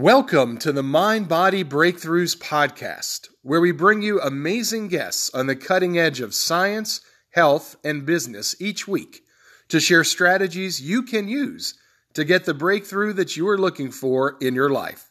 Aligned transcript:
Welcome 0.00 0.56
to 0.60 0.72
the 0.72 0.82
Mind 0.82 1.28
Body 1.28 1.62
Breakthroughs 1.62 2.34
podcast, 2.34 3.28
where 3.42 3.60
we 3.60 3.70
bring 3.70 4.00
you 4.00 4.18
amazing 4.18 4.88
guests 4.88 5.28
on 5.34 5.46
the 5.46 5.54
cutting 5.54 5.98
edge 5.98 6.20
of 6.20 6.34
science, 6.34 7.02
health, 7.32 7.76
and 7.84 8.06
business 8.06 8.56
each 8.58 8.88
week 8.88 9.20
to 9.68 9.78
share 9.78 10.02
strategies 10.02 10.80
you 10.80 11.02
can 11.02 11.28
use 11.28 11.74
to 12.14 12.24
get 12.24 12.46
the 12.46 12.54
breakthrough 12.54 13.12
that 13.12 13.36
you 13.36 13.46
are 13.46 13.58
looking 13.58 13.90
for 13.90 14.38
in 14.40 14.54
your 14.54 14.70
life. 14.70 15.10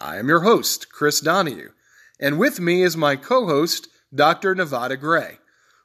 I 0.00 0.16
am 0.16 0.28
your 0.28 0.40
host, 0.40 0.90
Chris 0.90 1.20
Donahue, 1.20 1.72
and 2.18 2.38
with 2.38 2.58
me 2.58 2.82
is 2.82 2.96
my 2.96 3.16
co 3.16 3.44
host, 3.44 3.88
Dr. 4.14 4.54
Nevada 4.54 4.96
Gray. 4.96 5.40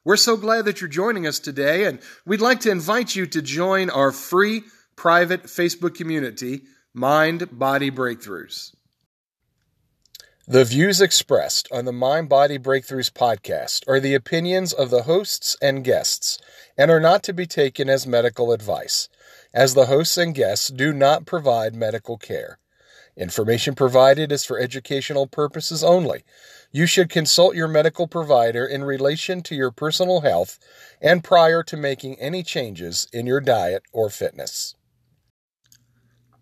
We're 0.06 0.16
so 0.16 0.38
glad 0.38 0.64
that 0.64 0.80
you're 0.80 0.88
joining 0.88 1.26
us 1.26 1.38
today, 1.38 1.84
and 1.84 2.00
we'd 2.24 2.40
like 2.40 2.60
to 2.60 2.70
invite 2.70 3.14
you 3.14 3.26
to 3.26 3.42
join 3.42 3.90
our 3.90 4.10
free 4.10 4.62
private 4.96 5.42
Facebook 5.42 5.94
community 5.94 6.62
Mind 6.94 7.58
Body 7.58 7.90
Breakthroughs. 7.90 8.74
The 10.46 10.64
views 10.64 11.02
expressed 11.02 11.68
on 11.70 11.84
the 11.84 11.92
Mind 11.92 12.30
Body 12.30 12.58
Breakthroughs 12.58 13.12
podcast 13.12 13.86
are 13.86 14.00
the 14.00 14.14
opinions 14.14 14.72
of 14.72 14.88
the 14.88 15.02
hosts 15.02 15.54
and 15.60 15.84
guests 15.84 16.38
and 16.78 16.90
are 16.90 16.98
not 16.98 17.22
to 17.24 17.34
be 17.34 17.44
taken 17.44 17.90
as 17.90 18.06
medical 18.06 18.52
advice, 18.52 19.10
as 19.52 19.74
the 19.74 19.84
hosts 19.84 20.16
and 20.16 20.34
guests 20.34 20.68
do 20.68 20.94
not 20.94 21.26
provide 21.26 21.74
medical 21.74 22.16
care. 22.16 22.58
Information 23.18 23.74
provided 23.74 24.32
is 24.32 24.46
for 24.46 24.58
educational 24.58 25.26
purposes 25.26 25.84
only. 25.84 26.24
You 26.72 26.86
should 26.86 27.10
consult 27.10 27.54
your 27.54 27.68
medical 27.68 28.08
provider 28.08 28.64
in 28.64 28.82
relation 28.82 29.42
to 29.42 29.54
your 29.54 29.70
personal 29.70 30.22
health 30.22 30.58
and 31.02 31.22
prior 31.22 31.62
to 31.64 31.76
making 31.76 32.18
any 32.18 32.42
changes 32.42 33.08
in 33.12 33.26
your 33.26 33.42
diet 33.42 33.82
or 33.92 34.08
fitness. 34.08 34.74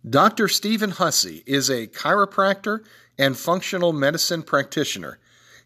Dr. 0.09 0.47
Stephen 0.47 0.91
Hussey 0.91 1.43
is 1.47 1.69
a 1.69 1.89
chiropractor 1.89 2.85
and 3.19 3.37
functional 3.37 3.93
medicine 3.93 4.45
practitioner. 4.45 5.19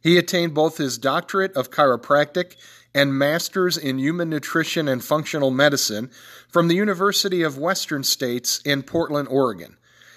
He 0.02 0.16
attained 0.16 0.54
both 0.54 0.78
his 0.78 0.96
doctorate 0.96 1.54
of 1.54 1.70
chiropractic 1.70 2.56
and 2.94 3.18
master's 3.18 3.76
in 3.76 3.98
human 3.98 4.30
nutrition 4.30 4.88
and 4.88 5.04
functional 5.04 5.50
medicine 5.50 6.10
from 6.48 6.68
the 6.68 6.74
University 6.74 7.42
of 7.42 7.58
Western 7.58 8.02
States 8.02 8.62
in 8.64 8.82
Portland, 8.82 9.28
Oregon. 9.28 9.76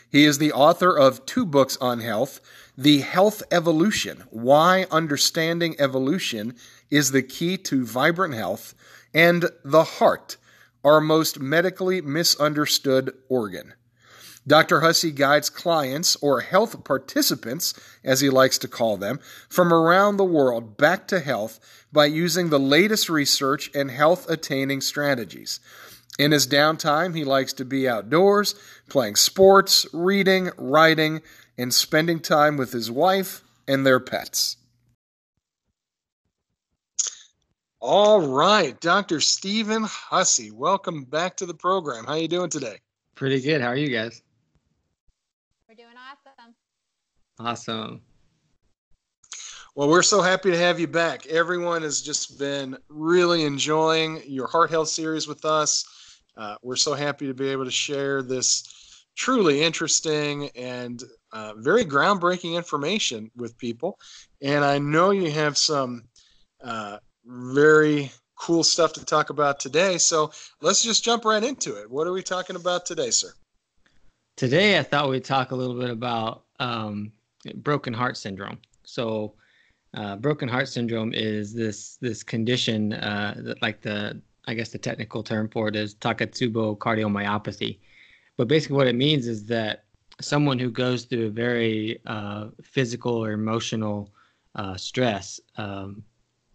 He 0.10 0.24
is 0.24 0.38
the 0.38 0.54
author 0.54 0.98
of 0.98 1.26
two 1.26 1.46
books 1.46 1.76
on 1.82 2.00
health 2.00 2.40
The 2.78 3.02
Health 3.02 3.44
Evolution 3.52 4.24
Why 4.30 4.86
Understanding 4.90 5.76
Evolution 5.80 6.56
is 6.90 7.12
the 7.12 7.24
Key 7.24 7.58
to 7.58 7.86
Vibrant 7.86 8.36
Health, 8.36 8.74
and 9.14 9.50
The 9.66 9.84
Heart, 9.84 10.38
Our 10.82 11.02
Most 11.02 11.42
Medically 11.42 12.00
Misunderstood 12.00 13.12
Organ. 13.28 13.74
Dr. 14.46 14.82
Hussey 14.82 15.12
guides 15.12 15.50
clients, 15.50 16.16
or 16.18 16.42
health 16.42 16.84
participants, 16.84 17.74
as 18.04 18.22
he 18.22 18.30
likes 18.30 18.58
to 18.60 18.68
call 18.68 18.98
them, 18.98 19.20
from 19.50 19.74
around 19.74 20.18
the 20.18 20.26
world 20.26 20.78
back 20.78 21.08
to 21.08 21.20
health 21.20 21.60
by 21.94 22.06
using 22.06 22.50
the 22.50 22.60
latest 22.60 23.10
research 23.10 23.72
and 23.74 23.90
health 23.90 24.30
attaining 24.30 24.82
strategies. 24.82 25.60
In 26.20 26.32
his 26.32 26.46
downtime, 26.46 27.16
he 27.16 27.24
likes 27.24 27.54
to 27.54 27.66
be 27.66 27.88
outdoors, 27.88 28.56
playing 28.90 29.16
sports, 29.16 29.88
reading, 29.94 30.52
writing, 30.58 31.22
and 31.58 31.74
spending 31.74 32.20
time 32.20 32.58
with 32.58 32.72
his 32.72 32.92
wife 32.92 33.42
and 33.68 33.86
their 33.86 34.00
pets. 34.00 34.58
All 37.80 38.22
right, 38.22 38.80
Dr. 38.80 39.20
Stephen 39.20 39.84
Hussey, 39.84 40.52
welcome 40.52 41.04
back 41.04 41.36
to 41.38 41.46
the 41.46 41.54
program. 41.54 42.06
How 42.06 42.14
are 42.14 42.18
you 42.18 42.28
doing 42.28 42.50
today? 42.50 42.78
Pretty 43.16 43.42
good. 43.42 43.62
How 43.62 43.68
are 43.68 43.76
you 43.76 43.90
guys? 43.90 44.22
We're 45.68 45.76
doing 45.76 45.96
awesome. 45.98 46.54
Awesome. 47.44 48.02
Well, 49.76 49.90
we're 49.90 50.02
so 50.02 50.22
happy 50.22 50.50
to 50.50 50.58
have 50.58 50.80
you 50.80 50.88
back. 50.88 51.26
Everyone 51.26 51.82
has 51.82 52.02
just 52.02 52.40
been 52.40 52.78
really 52.88 53.44
enjoying 53.44 54.22
your 54.26 54.48
heart 54.48 54.70
health 54.70 54.88
series 54.88 55.28
with 55.28 55.44
us. 55.44 55.84
Uh, 56.38 56.56
we're 56.62 56.78
so 56.78 56.94
happy 56.94 57.28
to 57.28 57.34
be 57.34 57.50
able 57.50 57.66
to 57.66 57.72
share 57.72 58.22
this 58.22 59.06
truly 59.18 59.62
interesting 59.62 60.50
and 60.56 61.04
uh, 61.34 61.54
very 61.58 61.84
groundbreaking 61.84 62.56
information 62.56 63.30
with 63.36 63.58
people. 63.58 64.00
And 64.42 64.64
I 64.64 64.78
know 64.78 65.12
you 65.12 65.30
have 65.32 65.58
some 65.58 66.06
uh, 66.64 67.00
very 67.26 68.10
cool 68.36 68.64
stuff 68.64 68.94
to 68.94 69.04
talk 69.04 69.32
about 69.32 69.60
today. 69.60 69.98
So 69.98 70.32
let's 70.62 70.82
just 70.82 71.04
jump 71.04 71.26
right 71.26 71.44
into 71.44 71.76
it. 71.82 71.92
What 71.92 72.08
are 72.08 72.14
we 72.14 72.24
talking 72.24 72.56
about 72.56 72.86
today, 72.86 73.10
sir? 73.10 73.34
Today, 74.38 74.80
I 74.80 74.84
thought 74.84 75.10
we'd 75.10 75.26
talk 75.26 75.52
a 75.52 75.56
little 75.56 75.78
bit 75.78 75.90
about 75.90 76.44
um, 76.60 77.12
broken 77.56 77.94
heart 77.94 78.18
syndrome. 78.18 78.58
So, 78.84 79.34
uh, 79.94 80.16
broken 80.16 80.50
heart 80.50 80.68
syndrome 80.68 81.14
is 81.14 81.54
this 81.54 81.98
this 82.02 82.24
condition 82.24 82.94
uh, 82.94 83.36
that, 83.38 83.62
like 83.62 83.82
the 83.82 84.22
I 84.48 84.54
guess 84.54 84.70
the 84.70 84.78
technical 84.78 85.24
term 85.24 85.50
for 85.50 85.68
it 85.68 85.76
is 85.76 85.96
Takotsubo 85.96 86.78
cardiomyopathy. 86.78 87.80
But 88.38 88.48
basically, 88.48 88.78
what 88.78 88.88
it 88.88 88.96
means 88.96 89.28
is 89.28 89.46
that 89.46 89.86
someone 90.22 90.60
who 90.60 90.70
goes 90.70 91.06
through 91.06 91.28
a 91.28 91.30
very 91.30 92.00
uh, 92.06 92.48
physical 92.62 93.14
or 93.14 93.32
emotional 93.32 94.12
uh, 94.56 94.76
stress 94.76 95.40
um, 95.58 96.04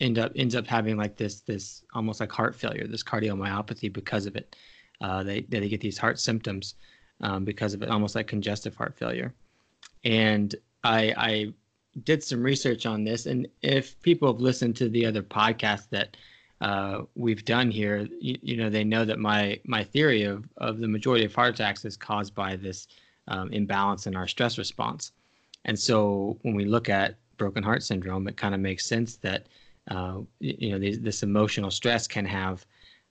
end 0.00 0.19
up 0.19 0.32
ends 0.37 0.55
up 0.55 0.66
having 0.66 0.97
like 0.97 1.16
this 1.16 1.41
this 1.41 1.82
almost 1.94 2.20
like 2.20 2.32
heart 2.32 2.55
failure, 2.55 2.87
this 2.87 3.03
cardiomyopathy 3.03 3.93
because 3.93 4.26
of 4.26 4.37
it. 4.37 4.56
Uh, 5.00 5.22
they 5.22 5.43
they 5.43 5.69
get 5.69 5.81
these 5.81 5.99
heart 5.99 6.19
symptoms 6.19 6.75
um, 7.20 7.44
because 7.44 7.75
of 7.75 7.82
it, 7.82 7.88
almost 7.88 8.15
like 8.15 8.26
congestive 8.26 8.75
heart 8.75 8.97
failure. 8.97 9.34
And 10.05 10.55
I, 10.88 11.15
I 11.16 11.53
did 12.04 12.25
some 12.25 12.43
research 12.43 12.87
on 12.87 13.04
this, 13.04 13.26
and 13.26 13.47
if 13.62 14.00
people 14.00 14.32
have 14.32 14.41
listened 14.41 14.75
to 14.76 14.88
the 14.88 15.04
other 15.04 15.22
podcasts 15.22 15.88
that 15.91 16.16
uh, 16.62 17.03
we've 17.15 17.44
done 17.44 17.71
here, 17.71 18.09
you, 18.21 18.38
you, 18.43 18.56
know, 18.56 18.71
they 18.71 18.84
know 18.84 19.04
that 19.04 19.19
my 19.19 19.60
my 19.65 19.84
theory 19.84 20.22
of 20.22 20.49
of 20.56 20.78
the 20.78 20.88
majority 20.88 21.25
of 21.26 21.34
heart 21.34 21.54
attacks 21.54 21.84
is 21.84 21.97
caused 21.97 22.34
by 22.34 22.56
this 22.56 22.88
um, 23.28 23.53
imbalance 23.53 24.06
in 24.06 24.16
our 24.16 24.26
stress 24.26 24.56
response. 24.56 25.12
And 25.66 25.78
so 25.78 26.38
when 26.43 26.54
we 26.54 26.65
look 26.65 26.88
at 26.88 27.19
broken 27.37 27.62
heart 27.62 27.82
syndrome, 27.82 28.26
it 28.26 28.37
kind 28.37 28.55
of 28.55 28.60
makes 28.60 28.87
sense 28.87 29.16
that 29.19 29.47
uh, 29.91 30.20
you 30.41 30.70
know 30.70 30.78
these, 30.78 31.00
this 31.00 31.22
emotional 31.22 31.70
stress 31.70 32.09
can 32.09 32.25
have 32.25 32.65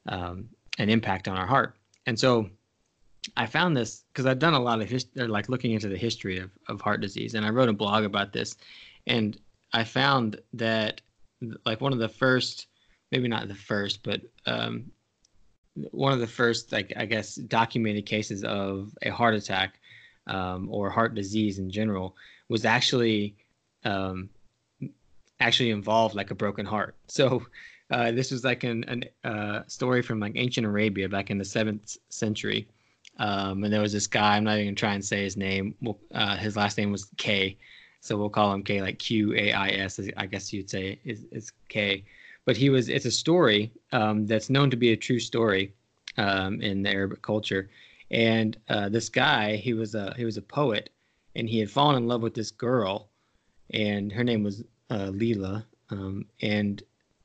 um, 0.07 0.49
an 0.79 0.89
impact 0.89 1.27
on 1.27 1.37
our 1.37 1.47
heart. 1.47 1.75
And 2.07 2.19
so 2.19 2.49
I 3.35 3.45
found 3.45 3.75
this 3.75 4.03
because 4.11 4.25
I've 4.25 4.39
done 4.39 4.53
a 4.53 4.59
lot 4.59 4.81
of 4.81 4.89
history, 4.89 5.27
like 5.27 5.49
looking 5.49 5.71
into 5.71 5.89
the 5.89 5.97
history 5.97 6.39
of, 6.39 6.51
of 6.67 6.81
heart 6.81 7.01
disease, 7.01 7.33
and 7.33 7.45
I 7.45 7.49
wrote 7.49 7.69
a 7.69 7.73
blog 7.73 8.03
about 8.03 8.33
this, 8.33 8.55
and 9.07 9.37
I 9.73 9.83
found 9.83 10.39
that 10.53 11.01
like 11.65 11.81
one 11.81 11.93
of 11.93 11.99
the 11.99 12.09
first, 12.09 12.67
maybe 13.11 13.27
not 13.27 13.47
the 13.47 13.55
first, 13.55 14.03
but 14.03 14.21
um, 14.45 14.91
one 15.91 16.13
of 16.13 16.19
the 16.19 16.27
first, 16.27 16.71
like 16.71 16.93
I 16.95 17.05
guess, 17.05 17.35
documented 17.35 18.05
cases 18.05 18.43
of 18.43 18.95
a 19.01 19.09
heart 19.09 19.35
attack 19.35 19.79
um, 20.27 20.69
or 20.71 20.89
heart 20.89 21.15
disease 21.15 21.59
in 21.59 21.69
general 21.69 22.15
was 22.49 22.65
actually 22.65 23.35
um, 23.83 24.29
actually 25.39 25.71
involved 25.71 26.15
like 26.15 26.31
a 26.31 26.35
broken 26.35 26.65
heart. 26.65 26.95
So 27.09 27.45
uh, 27.89 28.11
this 28.11 28.31
was 28.31 28.43
like 28.43 28.65
an, 28.65 28.83
an 28.85 29.05
uh, 29.23 29.61
story 29.67 30.01
from 30.01 30.19
like 30.19 30.33
ancient 30.35 30.67
Arabia 30.67 31.07
back 31.07 31.29
in 31.31 31.37
the 31.37 31.45
seventh 31.45 31.95
century 32.09 32.67
um, 33.17 33.63
and 33.63 33.73
there 33.73 33.81
was 33.81 33.93
this 33.93 34.07
guy, 34.07 34.35
I'm 34.35 34.43
not 34.43 34.55
even 34.55 34.67
gonna 34.67 34.75
try 34.75 34.93
and 34.93 35.05
say 35.05 35.23
his 35.23 35.37
name. 35.37 35.75
Well, 35.81 35.99
uh, 36.13 36.37
his 36.37 36.55
last 36.55 36.77
name 36.77 36.91
was 36.91 37.05
K. 37.17 37.57
So 38.01 38.15
we'll 38.15 38.29
call 38.29 38.53
him 38.53 38.63
K, 38.63 38.81
like 38.81 38.99
Q 38.99 39.33
A 39.35 39.51
I 39.51 39.69
S, 39.69 39.99
I 40.15 40.25
guess 40.25 40.53
you'd 40.53 40.69
say 40.69 40.99
is, 41.03 41.25
is 41.31 41.51
K. 41.67 42.05
But 42.45 42.55
he 42.55 42.69
was, 42.69 42.87
it's 42.89 43.05
a 43.05 43.11
story 43.11 43.71
um, 43.91 44.25
that's 44.25 44.49
known 44.49 44.69
to 44.69 44.77
be 44.77 44.91
a 44.93 44.97
true 44.97 45.19
story 45.19 45.73
um, 46.17 46.61
in 46.61 46.83
the 46.83 46.89
Arabic 46.89 47.21
culture. 47.21 47.69
And 48.09 48.55
uh, 48.69 48.87
this 48.87 49.09
guy, 49.09 49.57
he 49.57 49.73
was 49.73 49.93
a 49.93 50.13
he 50.15 50.23
was 50.23 50.37
a 50.37 50.41
poet, 50.41 50.91
and 51.35 51.49
he 51.49 51.59
had 51.59 51.69
fallen 51.69 51.97
in 51.97 52.07
love 52.07 52.21
with 52.21 52.33
this 52.33 52.51
girl, 52.51 53.09
and 53.71 54.13
her 54.13 54.23
name 54.23 54.43
was 54.43 54.63
uh, 54.89 55.09
Leela. 55.11 55.65
Um, 55.89 56.25
and 56.41 56.81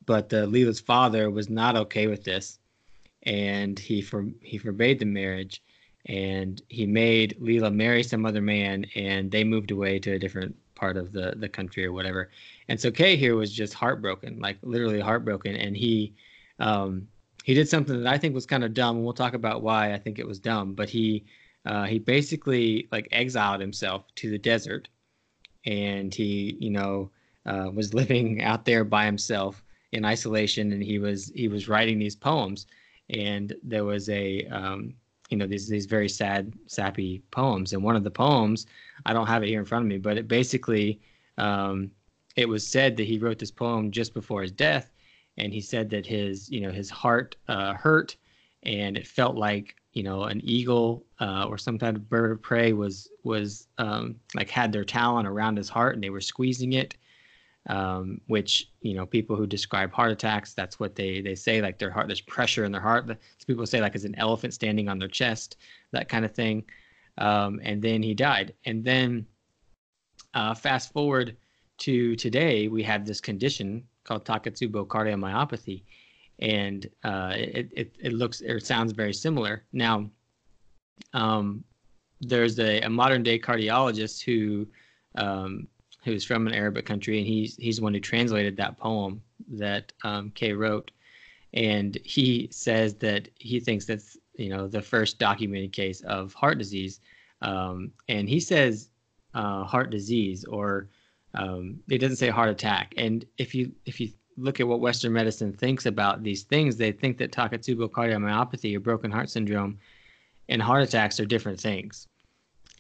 but 0.06 0.32
uh, 0.32 0.46
Leela's 0.46 0.81
father 0.81 1.31
was 1.31 1.49
not 1.49 1.76
okay 1.76 2.08
with 2.08 2.25
this, 2.25 2.58
and 3.22 3.78
he 3.78 4.02
for 4.02 4.26
he 4.40 4.58
forbade 4.58 4.99
the 4.99 5.05
marriage 5.05 5.62
and 6.06 6.60
he 6.69 6.87
made 6.87 7.37
Leela 7.40 7.72
marry 7.72 8.02
some 8.02 8.26
other 8.26 8.43
man, 8.43 8.87
and 8.94 9.31
they 9.31 9.44
moved 9.44 9.70
away 9.70 9.99
to 10.00 10.12
a 10.12 10.19
different 10.19 10.56
part 10.75 10.96
of 10.96 11.12
the 11.12 11.34
the 11.37 11.49
country 11.49 11.87
or 11.87 11.93
whatever. 11.93 12.31
And 12.69 12.81
so 12.81 12.90
Kay 12.90 13.16
here 13.16 13.37
was 13.37 13.52
just 13.52 13.75
heartbroken, 13.75 14.40
like 14.40 14.58
literally 14.62 15.00
heartbroken, 15.00 15.54
and 15.54 15.76
he 15.76 16.14
um, 16.58 17.08
he 17.44 17.54
did 17.54 17.69
something 17.69 18.02
that 18.02 18.12
I 18.12 18.19
think 18.19 18.34
was 18.34 18.46
kind 18.46 18.64
of 18.64 18.75
dumb, 18.75 18.96
and 18.96 19.04
we'll 19.04 19.14
talk 19.14 19.34
about 19.34 19.62
why 19.62 19.93
I 19.93 19.99
think 19.99 20.19
it 20.19 20.26
was 20.26 20.38
dumb. 20.40 20.75
But 20.75 20.88
he 20.88 21.25
uh, 21.66 21.84
he 21.84 21.99
basically 21.99 22.88
like 22.90 23.08
exiled 23.12 23.60
himself 23.60 24.04
to 24.16 24.31
the 24.31 24.38
desert, 24.38 24.88
and 25.64 26.12
he 26.12 26.56
you 26.60 26.70
know 26.70 27.10
uh, 27.46 27.70
was 27.72 27.94
living 28.00 28.43
out 28.43 28.64
there 28.64 28.84
by 28.84 29.04
himself 29.04 29.62
in 29.93 30.04
isolation, 30.04 30.72
and 30.72 30.82
he 30.82 30.99
was 30.99 31.31
he 31.34 31.46
was 31.49 31.69
writing 31.69 31.99
these 31.99 32.16
poems, 32.16 32.66
and 33.10 33.54
there 33.62 33.84
was 33.84 34.08
a 34.08 34.46
um, 34.46 34.94
you 35.32 35.38
know 35.38 35.46
these 35.46 35.67
these 35.67 35.87
very 35.87 36.11
sad, 36.11 36.52
sappy 36.67 37.23
poems. 37.31 37.73
And 37.73 37.82
one 37.82 37.96
of 37.96 38.05
the 38.05 38.11
poems, 38.11 38.67
I 39.06 39.14
don't 39.14 39.26
have 39.26 39.43
it 39.43 39.49
here 39.49 39.61
in 39.61 39.64
front 39.64 39.87
of 39.87 39.88
me, 39.88 39.96
but 39.96 40.19
it 40.19 40.29
basically 40.29 41.00
um, 41.38 41.90
it 42.37 42.46
was 42.46 42.67
said 42.67 42.99
that 42.99 43.06
he 43.06 43.19
wrote 43.19 43.38
this 43.38 43.50
poem 43.50 43.90
just 43.90 44.12
before 44.12 44.43
his 44.43 44.52
death, 44.52 44.93
and 45.38 45.50
he 45.50 45.62
said 45.62 45.88
that 45.88 46.05
his 46.05 46.50
you 46.50 46.61
know 46.61 46.70
his 46.70 46.90
heart 46.90 47.34
uh, 47.49 47.73
hurt, 47.73 48.14
and 48.64 48.99
it 48.99 49.06
felt 49.06 49.37
like 49.37 49.75
you 49.94 50.02
know 50.02 50.25
an 50.25 50.43
eagle 50.44 51.02
uh, 51.19 51.46
or 51.49 51.56
some 51.56 51.78
kind 51.78 51.96
of 51.96 52.11
bird 52.11 52.31
of 52.31 52.43
prey 52.43 52.75
was 52.75 53.08
was 53.25 53.69
um, 53.78 54.17
like 54.35 54.50
had 54.50 54.70
their 54.70 54.85
talon 54.85 55.25
around 55.25 55.56
his 55.56 55.70
heart 55.70 55.94
and 55.94 56.05
they 56.05 56.11
were 56.11 56.20
squeezing 56.20 56.75
it 56.75 56.94
um, 57.69 58.20
which 58.26 58.70
you 58.81 58.94
know 58.94 59.06
people 59.06 59.37
who 59.37 59.47
describe 59.47 59.93
heart 59.93 60.11
attacks 60.11 60.53
that's 60.53 60.81
what 60.81 60.97
they 60.97 61.20
they 61.20 61.35
say 61.35 61.62
like 61.62 61.79
their 61.79 61.91
heart 61.91 62.09
there's 62.09 62.20
pressure 62.20 62.64
in 62.64 62.73
their 62.73 62.81
heart. 62.81 63.17
People 63.47 63.67
say 63.67 63.81
like 63.81 63.94
as 63.94 64.05
an 64.05 64.14
elephant 64.17 64.55
standing 64.55 64.88
on 64.88 64.99
their 64.99 65.09
chest 65.09 65.56
that 65.93 66.09
kind 66.09 66.25
of 66.25 66.32
thing. 66.35 66.64
Um, 67.19 67.61
and 67.62 67.82
then 67.82 68.03
he 68.03 68.14
died. 68.14 68.55
And 68.64 68.85
then 68.85 69.26
uh, 70.35 70.55
fast 70.55 70.93
forward 70.93 71.37
to 71.79 72.17
today 72.17 72.69
we 72.69 72.82
have 72.82 73.05
this 73.05 73.20
condition 73.20 73.85
called 74.05 74.25
takotsubo 74.25 74.87
cardiomyopathy 74.87 75.82
and 76.43 76.88
uh, 77.05 77.32
it, 77.37 77.70
it, 77.73 77.97
it 78.00 78.12
looks 78.12 78.41
it 78.41 78.67
sounds 78.67 78.93
very 78.93 79.14
similar. 79.14 79.64
Now, 79.73 80.11
um, 81.12 81.62
there's 82.20 82.59
a, 82.59 82.81
a, 82.81 82.91
modern 82.91 83.23
day 83.23 83.38
cardiologist 83.38 84.23
who 84.23 84.67
um, 85.17 85.69
who's 86.04 86.25
from 86.25 86.46
an 86.46 86.54
Arabic 86.54 86.87
country, 86.87 87.19
and 87.19 87.26
he's 87.26 87.56
he's 87.56 87.76
the 87.76 87.82
one 87.82 87.94
who 87.94 88.00
translated 88.00 88.56
that 88.56 88.78
poem 88.78 89.22
that 89.49 89.93
um, 90.04 90.31
Kay 90.34 90.52
wrote, 90.52 90.90
and 91.54 91.96
he 92.04 92.49
says 92.50 92.94
that 92.96 93.28
he 93.38 93.60
thinks 93.60 93.84
that's 93.87 94.16
you 94.34 94.49
know 94.49 94.69
the 94.69 94.82
first 94.82 95.19
documented 95.19 95.72
case 95.72 96.00
of 96.02 96.34
heart 96.34 96.58
disease, 96.58 97.00
um, 97.43 97.93
and 98.08 98.28
he 98.28 98.40
says 98.40 98.90
uh, 99.34 99.64
heart 99.64 99.90
disease 99.90 100.44
or 100.44 100.88
um, 101.34 101.81
it 101.88 101.99
doesn't 101.99 102.16
say 102.16 102.28
heart 102.28 102.50
attack. 102.50 102.94
And 102.96 103.25
if 103.38 103.54
you 103.54 103.72
if 103.87 104.00
you 104.00 104.10
look 104.37 104.60
at 104.60 104.69
what 104.69 104.81
Western 104.81 105.12
medicine 105.12 105.52
thinks 105.52 105.87
about 105.87 106.22
these 106.22 106.43
things, 106.43 106.76
they 106.76 106.93
think 106.93 107.19
that 107.19 107.32
Takotsubo 107.32 107.90
cardiomyopathy 107.90 108.75
or 108.76 108.81
broken 108.81 109.10
heart 109.10 109.31
syndrome 109.31 109.78
and 110.49 110.60
heart 110.60 110.82
attacks 110.82 111.20
are 111.20 111.26
different 111.26 111.60
things. 111.60 112.08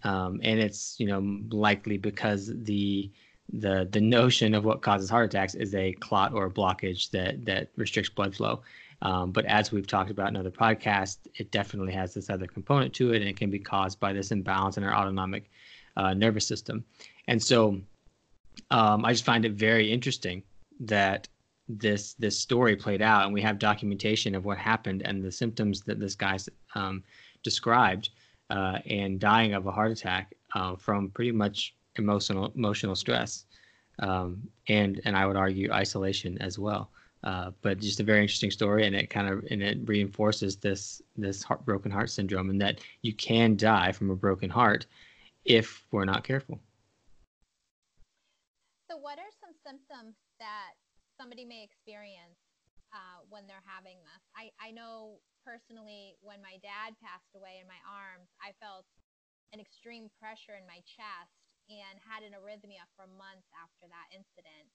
Um, 0.04 0.40
and 0.42 0.60
it's 0.60 0.96
you 0.98 1.06
know 1.06 1.40
likely 1.56 1.96
because 1.96 2.50
the 2.64 3.10
the 3.52 3.88
the 3.90 4.00
notion 4.00 4.54
of 4.54 4.64
what 4.64 4.82
causes 4.82 5.10
heart 5.10 5.26
attacks 5.26 5.54
is 5.54 5.74
a 5.74 5.92
clot 5.94 6.32
or 6.32 6.46
a 6.46 6.50
blockage 6.50 7.10
that 7.10 7.44
that 7.44 7.68
restricts 7.76 8.10
blood 8.10 8.34
flow. 8.34 8.62
Um, 9.02 9.32
but 9.32 9.44
as 9.46 9.72
we've 9.72 9.86
talked 9.86 10.10
about 10.10 10.28
in 10.28 10.36
other 10.36 10.50
podcasts, 10.50 11.18
it 11.34 11.50
definitely 11.50 11.92
has 11.92 12.14
this 12.14 12.30
other 12.30 12.46
component 12.46 12.94
to 12.94 13.12
it, 13.12 13.20
and 13.20 13.28
it 13.28 13.36
can 13.36 13.50
be 13.50 13.58
caused 13.58 13.98
by 13.98 14.12
this 14.12 14.30
imbalance 14.30 14.76
in 14.76 14.84
our 14.84 14.94
autonomic 14.94 15.50
uh, 15.96 16.14
nervous 16.14 16.46
system. 16.46 16.84
And 17.26 17.42
so, 17.42 17.80
um, 18.70 19.04
I 19.04 19.12
just 19.12 19.24
find 19.24 19.44
it 19.44 19.52
very 19.52 19.90
interesting 19.92 20.42
that 20.80 21.28
this 21.68 22.14
this 22.14 22.38
story 22.38 22.76
played 22.76 23.02
out, 23.02 23.24
and 23.24 23.34
we 23.34 23.42
have 23.42 23.58
documentation 23.58 24.34
of 24.34 24.44
what 24.44 24.58
happened 24.58 25.02
and 25.04 25.22
the 25.22 25.32
symptoms 25.32 25.82
that 25.82 25.98
this 25.98 26.14
guy 26.14 26.38
um, 26.74 27.02
described, 27.42 28.10
uh, 28.52 28.78
and 28.86 29.18
dying 29.18 29.54
of 29.54 29.66
a 29.66 29.70
heart 29.70 29.90
attack 29.90 30.34
uh, 30.54 30.76
from 30.76 31.10
pretty 31.10 31.32
much 31.32 31.74
emotional 31.96 32.52
emotional 32.54 32.94
stress, 32.94 33.46
um, 34.00 34.42
and 34.68 35.00
and 35.04 35.16
I 35.16 35.26
would 35.26 35.36
argue 35.36 35.72
isolation 35.72 36.36
as 36.40 36.58
well. 36.58 36.90
Uh, 37.24 37.52
but 37.62 37.78
just 37.78 38.00
a 38.00 38.02
very 38.02 38.20
interesting 38.20 38.50
story, 38.50 38.86
and 38.86 38.94
it 38.94 39.08
kind 39.08 39.28
of 39.28 39.44
and 39.50 39.62
it 39.62 39.78
reinforces 39.86 40.56
this 40.56 41.00
this 41.16 41.42
heart, 41.42 41.64
broken 41.64 41.90
heart 41.90 42.10
syndrome, 42.10 42.50
and 42.50 42.60
that 42.60 42.80
you 43.00 43.14
can 43.14 43.56
die 43.56 43.90
from 43.90 44.10
a 44.10 44.16
broken 44.16 44.50
heart 44.50 44.86
if 45.46 45.84
we're 45.90 46.04
not 46.04 46.22
careful. 46.22 46.60
So, 48.90 48.98
what 48.98 49.18
are 49.18 49.32
some 49.40 49.54
symptoms 49.64 50.16
that 50.38 50.74
somebody 51.18 51.44
may 51.44 51.62
experience 51.62 52.36
uh, 52.92 53.24
when 53.28 53.46
they're 53.46 53.64
having 53.64 53.98
this. 54.04 54.22
I, 54.36 54.52
I 54.60 54.70
know 54.70 55.18
personally 55.44 56.16
when 56.22 56.40
my 56.40 56.56
dad 56.62 56.94
passed 57.02 57.34
away 57.34 57.58
in 57.58 57.66
my 57.66 57.78
arms, 57.84 58.30
I 58.40 58.54
felt 58.62 58.86
an 59.52 59.60
extreme 59.60 60.08
pressure 60.16 60.56
in 60.56 60.64
my 60.64 60.80
chest 60.88 61.36
and 61.68 62.00
had 62.00 62.24
an 62.24 62.34
arrhythmia 62.34 62.88
for 62.96 63.06
months 63.06 63.46
after 63.54 63.86
that 63.90 64.08
incident. 64.10 64.70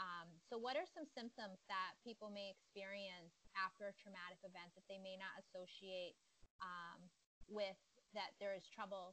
Um, 0.00 0.32
so, 0.48 0.56
what 0.56 0.74
are 0.80 0.88
some 0.88 1.04
symptoms 1.04 1.60
that 1.68 2.00
people 2.00 2.32
may 2.32 2.48
experience 2.48 3.36
after 3.52 3.92
a 3.92 3.94
traumatic 4.00 4.40
event 4.40 4.72
that 4.72 4.88
they 4.88 4.96
may 4.96 5.20
not 5.20 5.36
associate 5.36 6.16
um, 6.64 7.04
with 7.44 7.76
that 8.16 8.32
there 8.40 8.56
is 8.56 8.64
trouble 8.72 9.12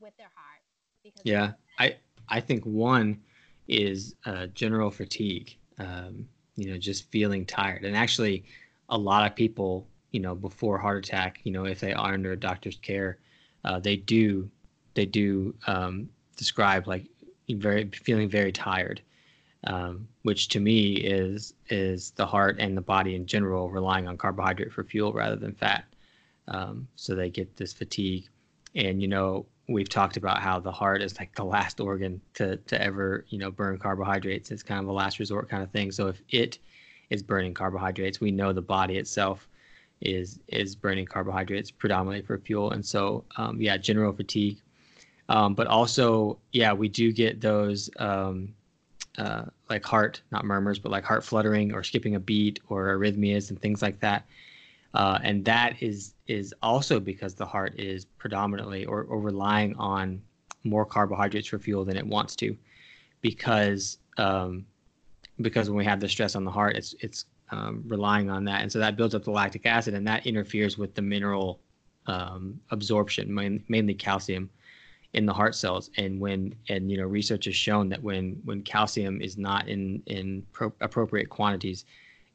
with 0.00 0.16
their 0.16 0.32
heart? 0.32 0.64
Because 1.04 1.20
yeah, 1.28 1.52
I 1.78 2.00
I 2.32 2.40
think 2.40 2.64
one 2.64 3.20
is 3.68 4.16
uh, 4.24 4.48
general 4.56 4.90
fatigue 4.90 5.58
um, 5.78 6.28
you 6.56 6.70
know, 6.70 6.78
just 6.78 7.10
feeling 7.10 7.44
tired. 7.44 7.84
And 7.84 7.96
actually, 7.96 8.44
a 8.88 8.96
lot 8.96 9.26
of 9.26 9.36
people, 9.36 9.86
you 10.16 10.22
know, 10.22 10.34
before 10.34 10.78
heart 10.78 11.04
attack, 11.04 11.40
you 11.44 11.52
know, 11.52 11.66
if 11.66 11.78
they 11.78 11.92
are 11.92 12.14
under 12.14 12.32
a 12.32 12.38
doctor's 12.38 12.76
care, 12.76 13.18
uh, 13.66 13.78
they 13.78 13.96
do 13.96 14.50
they 14.94 15.04
do 15.04 15.54
um, 15.66 16.08
describe 16.38 16.86
like 16.86 17.04
very 17.50 17.90
feeling 17.90 18.30
very 18.30 18.50
tired, 18.50 19.02
um, 19.64 20.08
which 20.22 20.48
to 20.48 20.58
me 20.58 20.94
is 20.94 21.52
is 21.68 22.12
the 22.12 22.24
heart 22.24 22.56
and 22.58 22.74
the 22.74 22.80
body 22.80 23.14
in 23.14 23.26
general 23.26 23.68
relying 23.68 24.08
on 24.08 24.16
carbohydrate 24.16 24.72
for 24.72 24.84
fuel 24.84 25.12
rather 25.12 25.36
than 25.36 25.52
fat. 25.52 25.84
Um, 26.48 26.88
so 26.96 27.14
they 27.14 27.28
get 27.28 27.54
this 27.58 27.74
fatigue, 27.74 28.26
and 28.74 29.02
you 29.02 29.08
know 29.08 29.44
we've 29.68 29.90
talked 29.90 30.16
about 30.16 30.40
how 30.40 30.58
the 30.58 30.72
heart 30.72 31.02
is 31.02 31.18
like 31.18 31.34
the 31.34 31.44
last 31.44 31.78
organ 31.78 32.22
to 32.32 32.56
to 32.56 32.82
ever 32.82 33.26
you 33.28 33.38
know 33.38 33.50
burn 33.50 33.76
carbohydrates. 33.76 34.50
It's 34.50 34.62
kind 34.62 34.80
of 34.80 34.88
a 34.88 34.92
last 34.92 35.18
resort 35.18 35.50
kind 35.50 35.62
of 35.62 35.70
thing. 35.72 35.92
So 35.92 36.06
if 36.06 36.22
it 36.30 36.58
is 37.10 37.22
burning 37.22 37.52
carbohydrates, 37.52 38.18
we 38.18 38.30
know 38.30 38.54
the 38.54 38.62
body 38.62 38.96
itself 38.96 39.46
is 40.00 40.40
is 40.48 40.76
burning 40.76 41.06
carbohydrates 41.06 41.70
predominantly 41.70 42.26
for 42.26 42.38
fuel. 42.38 42.70
And 42.72 42.84
so 42.84 43.24
um, 43.36 43.60
yeah, 43.60 43.76
general 43.76 44.12
fatigue, 44.12 44.58
um, 45.28 45.54
but 45.54 45.66
also 45.66 46.38
yeah, 46.52 46.72
we 46.72 46.88
do 46.88 47.12
get 47.12 47.40
those. 47.40 47.90
Um, 47.98 48.54
uh, 49.18 49.46
like 49.70 49.82
heart, 49.82 50.20
not 50.30 50.44
murmurs, 50.44 50.78
but 50.78 50.92
like 50.92 51.02
heart 51.02 51.24
fluttering 51.24 51.72
or 51.72 51.82
skipping 51.82 52.16
a 52.16 52.20
beat 52.20 52.60
or 52.68 52.88
arrhythmias 52.88 53.48
and 53.48 53.60
things 53.60 53.80
like 53.80 53.98
that. 54.00 54.26
Uh, 54.94 55.18
and 55.22 55.44
that 55.44 55.82
is 55.82 56.14
is 56.26 56.54
also 56.62 56.98
because 56.98 57.34
the 57.34 57.44
heart 57.44 57.78
is 57.78 58.04
predominantly 58.04 58.84
or, 58.84 59.04
or 59.04 59.20
relying 59.20 59.74
on 59.76 60.20
more 60.64 60.84
carbohydrates 60.84 61.48
for 61.48 61.58
fuel 61.58 61.84
than 61.84 61.96
it 61.96 62.06
wants 62.06 62.34
to, 62.36 62.56
because 63.20 63.98
um, 64.18 64.64
because 65.40 65.68
when 65.68 65.76
we 65.76 65.84
have 65.84 66.00
the 66.00 66.08
stress 66.08 66.34
on 66.34 66.44
the 66.44 66.50
heart, 66.50 66.76
it's 66.76 66.94
it's 67.00 67.26
um, 67.50 67.82
relying 67.86 68.30
on 68.30 68.44
that, 68.44 68.62
and 68.62 68.70
so 68.70 68.78
that 68.78 68.96
builds 68.96 69.14
up 69.14 69.24
the 69.24 69.30
lactic 69.30 69.66
acid, 69.66 69.94
and 69.94 70.06
that 70.06 70.26
interferes 70.26 70.76
with 70.78 70.94
the 70.94 71.02
mineral 71.02 71.60
um, 72.06 72.60
absorption, 72.70 73.32
main, 73.32 73.64
mainly 73.68 73.94
calcium, 73.94 74.50
in 75.12 75.26
the 75.26 75.32
heart 75.32 75.54
cells. 75.54 75.90
And 75.96 76.20
when 76.20 76.54
and 76.68 76.90
you 76.90 76.98
know 76.98 77.04
research 77.04 77.46
has 77.46 77.56
shown 77.56 77.88
that 77.90 78.02
when 78.02 78.40
when 78.44 78.62
calcium 78.62 79.20
is 79.20 79.38
not 79.38 79.68
in 79.68 80.02
in 80.06 80.44
pro- 80.52 80.72
appropriate 80.80 81.28
quantities, 81.28 81.84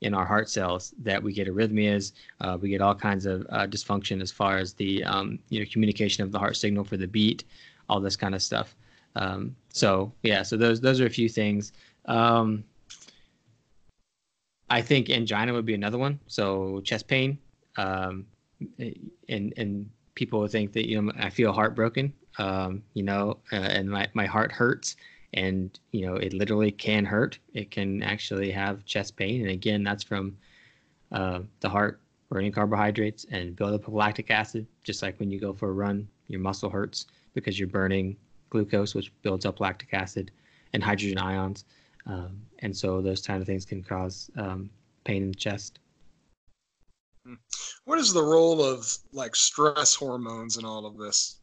in 0.02 0.14
our 0.16 0.26
heart 0.26 0.50
cells 0.50 0.94
that 1.04 1.22
we 1.22 1.32
get 1.32 1.48
arrhythmias, 1.48 2.14
uh, 2.42 2.58
we 2.60 2.70
get 2.70 2.82
all 2.82 2.96
kinds 2.96 3.26
of 3.26 3.46
uh, 3.50 3.68
dysfunction 3.68 4.22
as 4.22 4.32
far 4.32 4.58
as 4.58 4.74
the 4.74 5.04
um, 5.04 5.40
you 5.50 5.60
know 5.60 5.66
communication 5.72 6.24
of 6.24 6.32
the 6.32 6.40
heart 6.40 6.58
signal 6.58 6.84
for 6.84 6.98
the 6.98 7.08
beat, 7.08 7.44
all 7.88 8.00
this 8.00 8.16
kind 8.16 8.36
of 8.36 8.42
stuff. 8.42 8.76
Um, 9.16 9.56
so 9.70 10.12
yeah, 10.24 10.42
so 10.42 10.58
those 10.58 10.82
those 10.82 11.00
are 11.00 11.06
a 11.06 11.10
few 11.10 11.30
things. 11.30 11.72
Um, 12.06 12.64
I 14.72 14.82
think 14.82 15.10
angina 15.10 15.54
would 15.54 15.66
be 15.66 15.74
another 15.74 15.98
one. 15.98 16.20
So 16.28 16.82
chest 16.82 17.08
pain, 17.08 17.38
um, 17.78 18.26
and 19.28 19.54
and 19.58 19.90
people 20.16 20.48
think 20.48 20.72
that 20.74 20.88
you 20.90 21.02
know 21.02 21.12
I 21.20 21.30
feel 21.30 21.52
heartbroken, 21.52 22.14
um, 22.40 22.82
you 22.94 23.04
know, 23.04 23.38
uh, 23.52 23.58
and 23.58 23.90
my 23.90 24.08
my 24.14 24.26
heart 24.26 24.52
hurts. 24.52 24.96
And 25.34 25.80
you 25.92 26.06
know 26.06 26.16
it 26.16 26.34
literally 26.34 26.72
can 26.72 27.06
hurt. 27.06 27.40
It 27.54 27.72
can 27.72 28.02
actually 28.04 28.52
have 28.52 28.86
chest 28.86 29.16
pain. 29.16 29.42
And 29.42 29.50
again 29.50 29.84
that's 29.84 30.04
from 30.04 30.38
uh, 31.12 31.40
the 31.62 31.70
heart 31.70 32.02
burning 32.30 32.52
carbohydrates 32.52 33.26
and 33.32 33.56
buildup 33.56 33.88
of 33.88 33.94
lactic 33.94 34.32
acid. 34.32 34.68
Just 34.84 35.02
like 35.02 35.20
when 35.20 35.32
you 35.32 35.40
go 35.40 35.54
for 35.54 35.70
a 35.70 35.74
run 35.74 36.08
your 36.32 36.42
muscle 36.42 36.70
hurts 36.70 37.08
because 37.34 37.60
you're 37.60 37.68
burning 37.68 38.16
glucose 38.50 38.96
which 38.96 39.12
builds 39.22 39.46
up 39.46 39.60
lactic 39.60 39.94
acid 39.94 40.32
and 40.74 40.84
hydrogen 40.84 41.18
ions 41.18 41.66
um, 42.06 42.42
and 42.60 42.76
so 42.76 43.02
those 43.02 43.22
kind 43.22 43.42
of 43.42 43.48
things 43.48 43.66
can 43.66 43.84
cause 43.84 44.30
um, 44.38 44.70
pain 45.04 45.24
in 45.24 45.30
the 45.30 45.36
chest 45.36 45.80
hmm. 47.26 47.36
what 47.86 48.00
is 48.00 48.14
the 48.14 48.24
role 48.24 48.64
of 48.64 48.88
like 49.14 49.36
stress 49.36 49.96
hormones 49.96 50.58
in 50.58 50.66
all 50.66 50.86
of 50.86 50.98
this 50.98 51.38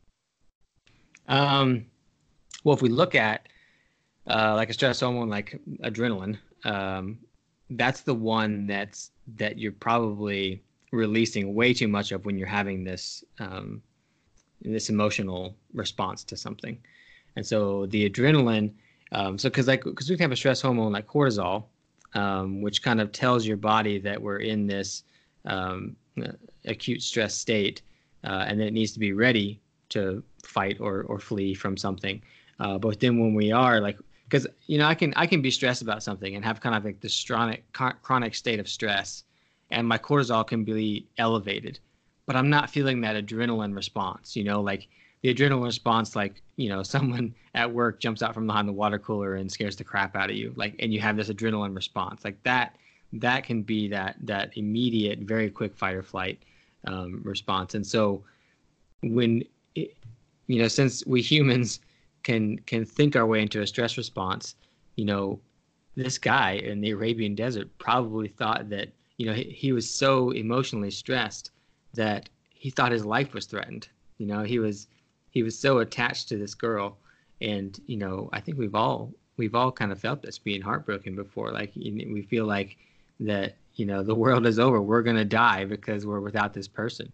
um, 1.29 1.85
well 2.65 2.75
if 2.75 2.83
we 2.83 2.89
look 2.89 3.15
at 3.15 3.49
uh, 4.29 4.55
like 4.55 4.71
a 4.71 4.73
stress 4.73 5.01
hormone 5.01 5.29
like 5.29 5.59
adrenaline, 5.83 6.39
um, 6.65 7.19
that's 7.71 8.03
the 8.03 8.15
one 8.15 8.67
that's 8.67 9.11
that 9.37 9.59
you're 9.59 9.73
probably 9.73 10.63
releasing 10.93 11.55
way 11.55 11.73
too 11.75 11.89
much 11.89 12.13
of 12.13 12.25
when 12.25 12.39
you're 12.39 12.49
having 12.49 12.85
this 12.85 13.25
um, 13.39 13.83
this 14.63 14.91
emotional 14.91 15.55
response 15.73 16.25
to 16.25 16.37
something. 16.37 16.79
And 17.37 17.47
so 17.47 17.87
the 17.87 18.09
adrenaline, 18.09 18.73
um, 19.13 19.39
so 19.39 19.49
because 19.49 19.67
like 19.67 19.85
because 19.85 20.11
we 20.11 20.17
can 20.17 20.25
have 20.25 20.33
a 20.33 20.37
stress 20.37 20.61
hormone 20.61 20.93
like 20.93 21.07
cortisol, 21.07 21.65
um, 22.15 22.61
which 22.61 22.83
kind 22.83 23.01
of 23.01 23.13
tells 23.13 23.47
your 23.47 23.57
body 23.57 23.99
that 23.99 24.21
we're 24.21 24.39
in 24.39 24.67
this 24.67 25.05
um, 25.45 25.97
acute 26.67 27.03
stress 27.03 27.35
state, 27.35 27.83
uh, 28.25 28.45
and 28.47 28.61
that 28.61 28.67
it 28.67 28.73
needs 28.73 28.93
to 28.93 28.99
be 28.99 29.13
ready 29.13 29.61
to 29.91 30.23
fight 30.45 30.79
or 30.81 31.03
or 31.03 31.19
flee 31.19 31.55
from 31.55 31.77
something. 31.77 32.21
Uh, 32.61 32.77
but 32.79 33.01
then 33.01 33.19
when 33.19 33.35
we 33.35 33.53
are 33.53 33.81
like 33.81 33.99
because 34.25 34.47
you 34.67 34.79
know 34.79 34.87
I 34.87 34.95
can 34.95 35.15
I 35.17 35.27
can 35.27 35.41
be 35.41 35.51
stressed 35.51 35.83
about 35.83 36.03
something 36.03 36.37
and 36.37 36.45
have 36.45 36.61
kind 36.61 36.75
of 36.75 36.85
like 36.85 37.01
this 37.01 37.25
chronic 37.25 37.65
chronic 37.73 38.35
state 38.35 38.61
of 38.61 38.69
stress, 38.69 39.25
and 39.71 39.89
my 39.89 39.99
cortisol 39.99 40.47
can 40.47 40.65
be 40.65 41.07
elevated, 41.17 41.79
but 42.27 42.37
I'm 42.37 42.51
not 42.51 42.69
feeling 42.69 43.01
that 43.03 43.17
adrenaline 43.17 43.75
response. 43.75 44.37
You 44.37 44.45
know, 44.45 44.61
like 44.61 44.89
the 45.23 45.35
adrenaline 45.35 45.65
response, 45.65 46.15
like 46.17 46.43
you 46.57 46.69
know, 46.69 46.83
someone 46.95 47.35
at 47.55 47.73
work 47.73 48.01
jumps 48.01 48.23
out 48.23 48.35
from 48.35 48.47
behind 48.47 48.69
the 48.69 48.73
water 48.73 48.99
cooler 48.99 49.37
and 49.37 49.51
scares 49.51 49.77
the 49.77 49.85
crap 49.85 50.17
out 50.17 50.31
of 50.31 50.37
you, 50.37 50.53
like, 50.57 50.75
and 50.79 50.93
you 50.93 51.01
have 51.01 51.17
this 51.17 51.29
adrenaline 51.29 51.75
response, 51.75 52.25
like 52.25 52.43
that. 52.43 52.77
That 53.13 53.45
can 53.45 53.63
be 53.63 53.89
that 53.89 54.17
that 54.21 54.57
immediate, 54.57 55.21
very 55.21 55.51
quick 55.51 55.75
fight 55.75 55.95
or 55.95 56.03
flight 56.03 56.43
um, 56.87 57.23
response, 57.25 57.75
and 57.75 57.87
so 57.87 58.23
when 59.03 59.45
it, 59.75 59.97
you 60.47 60.61
know, 60.61 60.69
since 60.69 61.07
we 61.07 61.23
humans 61.23 61.81
can 62.23 62.59
can 62.61 62.85
think 62.85 63.17
our 63.17 63.27
way 63.27 63.41
into 63.41 63.63
a 63.63 63.67
stress 63.67 63.97
response, 63.97 64.57
you 64.97 65.05
know, 65.05 65.41
this 65.97 66.19
guy 66.19 66.53
in 66.53 66.81
the 66.81 66.91
Arabian 66.91 67.35
desert 67.35 67.69
probably 67.79 68.29
thought 68.29 68.69
that 68.71 68.89
you 69.17 69.27
know 69.27 69.33
he, 69.33 69.45
he 69.45 69.73
was 69.73 69.89
so 69.91 70.31
emotionally 70.31 70.91
stressed 70.91 71.51
that 71.95 72.29
he 72.51 72.71
thought 72.71 72.93
his 72.93 73.05
life 73.05 73.33
was 73.35 73.47
threatened. 73.47 73.89
You 74.19 74.27
know, 74.27 74.43
he 74.43 74.59
was 74.59 74.89
he 75.31 75.43
was 75.43 75.59
so 75.59 75.79
attached 75.79 76.29
to 76.29 76.37
this 76.37 76.55
girl, 76.55 76.99
and 77.41 77.81
you 77.87 77.97
know, 77.97 78.29
I 78.33 78.41
think 78.41 78.59
we've 78.59 78.75
all 78.75 79.13
we've 79.37 79.55
all 79.55 79.71
kind 79.71 79.93
of 79.93 80.01
felt 80.01 80.23
this 80.23 80.39
being 80.39 80.61
heartbroken 80.61 81.15
before. 81.15 81.53
Like 81.53 81.73
we 81.77 82.23
feel 82.23 82.47
like 82.47 82.77
that 83.21 83.57
you 83.75 83.87
know 83.87 84.03
the 84.03 84.15
world 84.15 84.47
is 84.47 84.59
over. 84.59 84.81
We're 84.81 85.03
gonna 85.03 85.25
die 85.25 85.65
because 85.65 86.07
we're 86.07 86.21
without 86.21 86.55
this 86.55 86.69
person, 86.69 87.13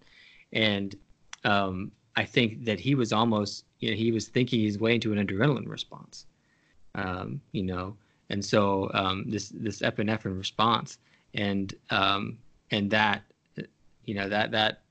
and 0.53 0.97
um, 1.45 1.93
I 2.17 2.25
think 2.25 2.65
that 2.65 2.81
he 2.81 2.95
was 2.95 3.13
almost 3.13 3.65
you 3.81 3.91
know, 3.91 3.97
he 3.97 4.13
was 4.13 4.29
thinking 4.29 4.61
his 4.61 4.79
way 4.79 4.95
into 4.95 5.13
an 5.13 5.25
adrenaline 5.25 5.69
response. 5.69 6.27
Um, 6.97 7.41
you 7.53 7.65
know, 7.65 7.97
and 8.31 8.45
so 8.45 8.91
um, 8.95 9.25
this 9.29 9.51
this 9.55 9.81
epinephrine 9.81 10.39
response 10.39 10.99
and 11.35 11.75
um, 11.91 12.39
and 12.71 12.91
that 12.91 13.23
you 14.05 14.15
know 14.15 14.29
that 14.29 14.51
that 14.53 14.83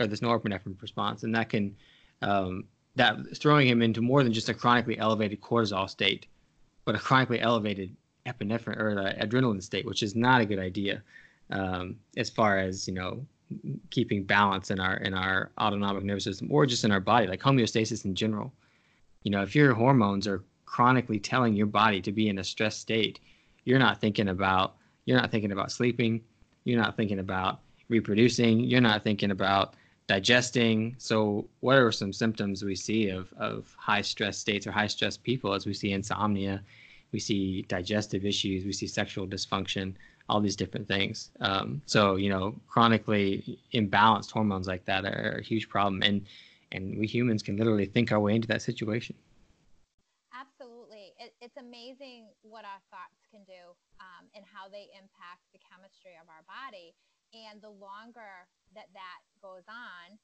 or 0.00 0.06
this 0.06 0.20
norepinephrine 0.20 0.80
response 0.80 1.22
and 1.22 1.34
that 1.34 1.48
can 1.48 1.74
um, 2.22 2.64
that 2.96 3.16
throwing 3.36 3.68
him 3.68 3.82
into 3.82 4.00
more 4.00 4.22
than 4.22 4.32
just 4.32 4.48
a 4.48 4.54
chronically 4.54 4.98
elevated 4.98 5.40
cortisol 5.40 5.88
state, 5.88 6.26
but 6.84 6.94
a 6.94 6.98
chronically 6.98 7.40
elevated 7.40 7.94
epinephrine 8.26 8.78
or 8.78 8.94
the 8.94 9.14
adrenaline 9.24 9.62
state, 9.62 9.86
which 9.86 10.02
is 10.02 10.14
not 10.14 10.40
a 10.40 10.46
good 10.46 10.58
idea 10.58 11.02
um, 11.50 11.96
as 12.16 12.30
far 12.30 12.58
as 12.58 12.86
you 12.86 12.94
know 12.94 13.24
keeping 13.90 14.24
balance 14.24 14.70
in 14.70 14.80
our 14.80 14.96
in 14.98 15.14
our 15.14 15.50
autonomic 15.60 16.04
nervous 16.04 16.24
system 16.24 16.48
or 16.50 16.66
just 16.66 16.84
in 16.84 16.92
our 16.92 17.00
body, 17.00 17.26
like 17.26 17.40
homeostasis 17.40 18.04
in 18.04 18.14
general. 18.14 18.52
You 19.22 19.30
know, 19.30 19.42
if 19.42 19.54
your 19.54 19.72
hormones 19.74 20.26
are 20.26 20.42
chronically 20.64 21.20
telling 21.20 21.54
your 21.54 21.66
body 21.66 22.00
to 22.00 22.12
be 22.12 22.28
in 22.28 22.38
a 22.38 22.44
stress 22.44 22.76
state, 22.76 23.20
you're 23.64 23.78
not 23.78 24.00
thinking 24.00 24.28
about 24.28 24.74
you're 25.04 25.20
not 25.20 25.30
thinking 25.30 25.52
about 25.52 25.72
sleeping, 25.72 26.22
you're 26.64 26.80
not 26.80 26.96
thinking 26.96 27.18
about 27.18 27.60
reproducing, 27.88 28.60
you're 28.60 28.80
not 28.80 29.04
thinking 29.04 29.30
about 29.30 29.74
digesting. 30.06 30.94
So, 30.98 31.46
what 31.60 31.76
are 31.76 31.92
some 31.92 32.12
symptoms 32.12 32.64
we 32.64 32.74
see 32.74 33.08
of 33.08 33.32
of 33.38 33.74
high 33.78 34.02
stress 34.02 34.38
states 34.38 34.66
or 34.66 34.72
high 34.72 34.86
stress 34.86 35.16
people? 35.16 35.54
As 35.54 35.66
we 35.66 35.74
see 35.74 35.92
insomnia, 35.92 36.62
we 37.12 37.18
see 37.18 37.62
digestive 37.62 38.24
issues, 38.24 38.64
we 38.64 38.72
see 38.72 38.86
sexual 38.86 39.26
dysfunction, 39.26 39.94
all 40.28 40.40
these 40.40 40.56
different 40.56 40.88
things. 40.88 41.30
Um, 41.40 41.82
so 41.86 42.16
you 42.16 42.30
know, 42.30 42.54
chronically 42.68 43.58
imbalanced 43.74 44.30
hormones 44.30 44.66
like 44.66 44.84
that 44.86 45.04
are 45.04 45.38
a 45.38 45.42
huge 45.42 45.68
problem, 45.68 46.02
and 46.02 46.26
and 46.72 46.98
we 46.98 47.06
humans 47.06 47.42
can 47.42 47.56
literally 47.56 47.86
think 47.86 48.12
our 48.12 48.20
way 48.20 48.34
into 48.34 48.48
that 48.48 48.62
situation. 48.62 49.14
Absolutely, 50.34 51.12
it, 51.18 51.34
it's 51.40 51.56
amazing 51.56 52.26
what 52.42 52.64
our 52.64 52.80
thoughts 52.90 53.20
can 53.30 53.44
do 53.44 53.76
um, 54.00 54.26
and 54.34 54.44
how 54.44 54.68
they 54.68 54.88
impact 54.96 55.44
the 55.52 55.60
chemistry 55.60 56.12
of 56.20 56.28
our 56.28 56.42
body. 56.48 56.94
And 57.32 57.64
the 57.64 57.72
longer 57.72 58.46
that 58.76 58.92
that 58.92 59.20
goes 59.40 59.64
on, 59.68 60.20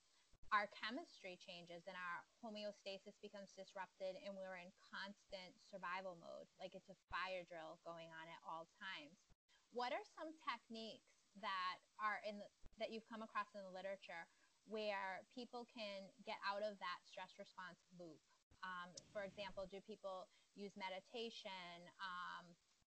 our 0.52 0.68
chemistry 0.72 1.36
changes 1.36 1.84
and 1.84 1.96
our 1.96 2.24
homeostasis 2.40 3.16
becomes 3.20 3.52
disrupted 3.52 4.16
and 4.24 4.32
we're 4.32 4.56
in 4.56 4.72
constant 4.80 5.52
survival 5.68 6.16
mode 6.16 6.48
like 6.56 6.72
it's 6.72 6.88
a 6.88 6.96
fire 7.12 7.44
drill 7.44 7.76
going 7.84 8.08
on 8.16 8.24
at 8.32 8.40
all 8.48 8.64
times 8.80 9.20
what 9.72 9.92
are 9.92 10.04
some 10.16 10.32
techniques 10.48 11.12
that 11.44 11.76
are 12.00 12.20
in 12.24 12.40
the, 12.40 12.48
that 12.80 12.88
you've 12.88 13.06
come 13.08 13.20
across 13.20 13.52
in 13.52 13.60
the 13.64 13.72
literature 13.72 14.24
where 14.68 15.24
people 15.32 15.64
can 15.68 16.08
get 16.24 16.36
out 16.44 16.60
of 16.64 16.76
that 16.80 16.98
stress 17.04 17.36
response 17.36 17.80
loop? 17.96 18.20
Um, 18.64 18.90
for 19.12 19.24
example, 19.24 19.68
do 19.68 19.78
people 19.84 20.28
use 20.56 20.74
meditation 20.74 21.78
um, 22.00 22.44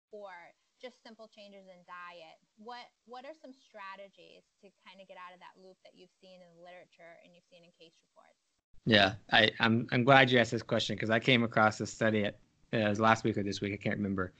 or 0.10 0.34
just 0.82 1.04
simple 1.06 1.30
changes 1.30 1.70
in 1.70 1.80
diet? 1.86 2.42
What 2.58 2.90
what 3.06 3.24
are 3.26 3.38
some 3.38 3.54
strategies 3.54 4.44
to 4.66 4.68
kind 4.82 5.00
of 5.00 5.08
get 5.08 5.18
out 5.22 5.34
of 5.34 5.40
that 5.40 5.56
loop 5.62 5.78
that 5.86 5.94
you've 5.94 6.14
seen 6.20 6.42
in 6.42 6.50
the 6.58 6.64
literature 6.66 7.22
and 7.24 7.34
you've 7.34 7.48
seen 7.50 7.64
in 7.64 7.72
case 7.78 7.94
reports? 8.10 8.42
Yeah, 8.86 9.14
I, 9.32 9.52
I'm 9.60 9.88
I'm 9.92 10.04
glad 10.04 10.32
you 10.32 10.40
asked 10.40 10.52
this 10.52 10.64
question 10.64 10.96
because 10.96 11.10
I 11.10 11.20
came 11.20 11.44
across 11.44 11.78
this 11.78 11.94
study 11.94 12.26
at 12.26 12.36
uh, 12.74 12.78
it 12.78 12.90
was 12.90 13.00
last 13.00 13.24
week 13.24 13.38
or 13.38 13.44
this 13.44 13.62
week 13.62 13.74
I 13.74 13.78
can't 13.78 13.98
remember 13.98 14.34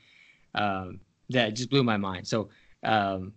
um, 0.56 1.00
that 1.30 1.56
just 1.56 1.70
blew 1.70 1.84
my 1.84 1.98
mind. 1.98 2.28
So, 2.28 2.50
um, 2.84 3.34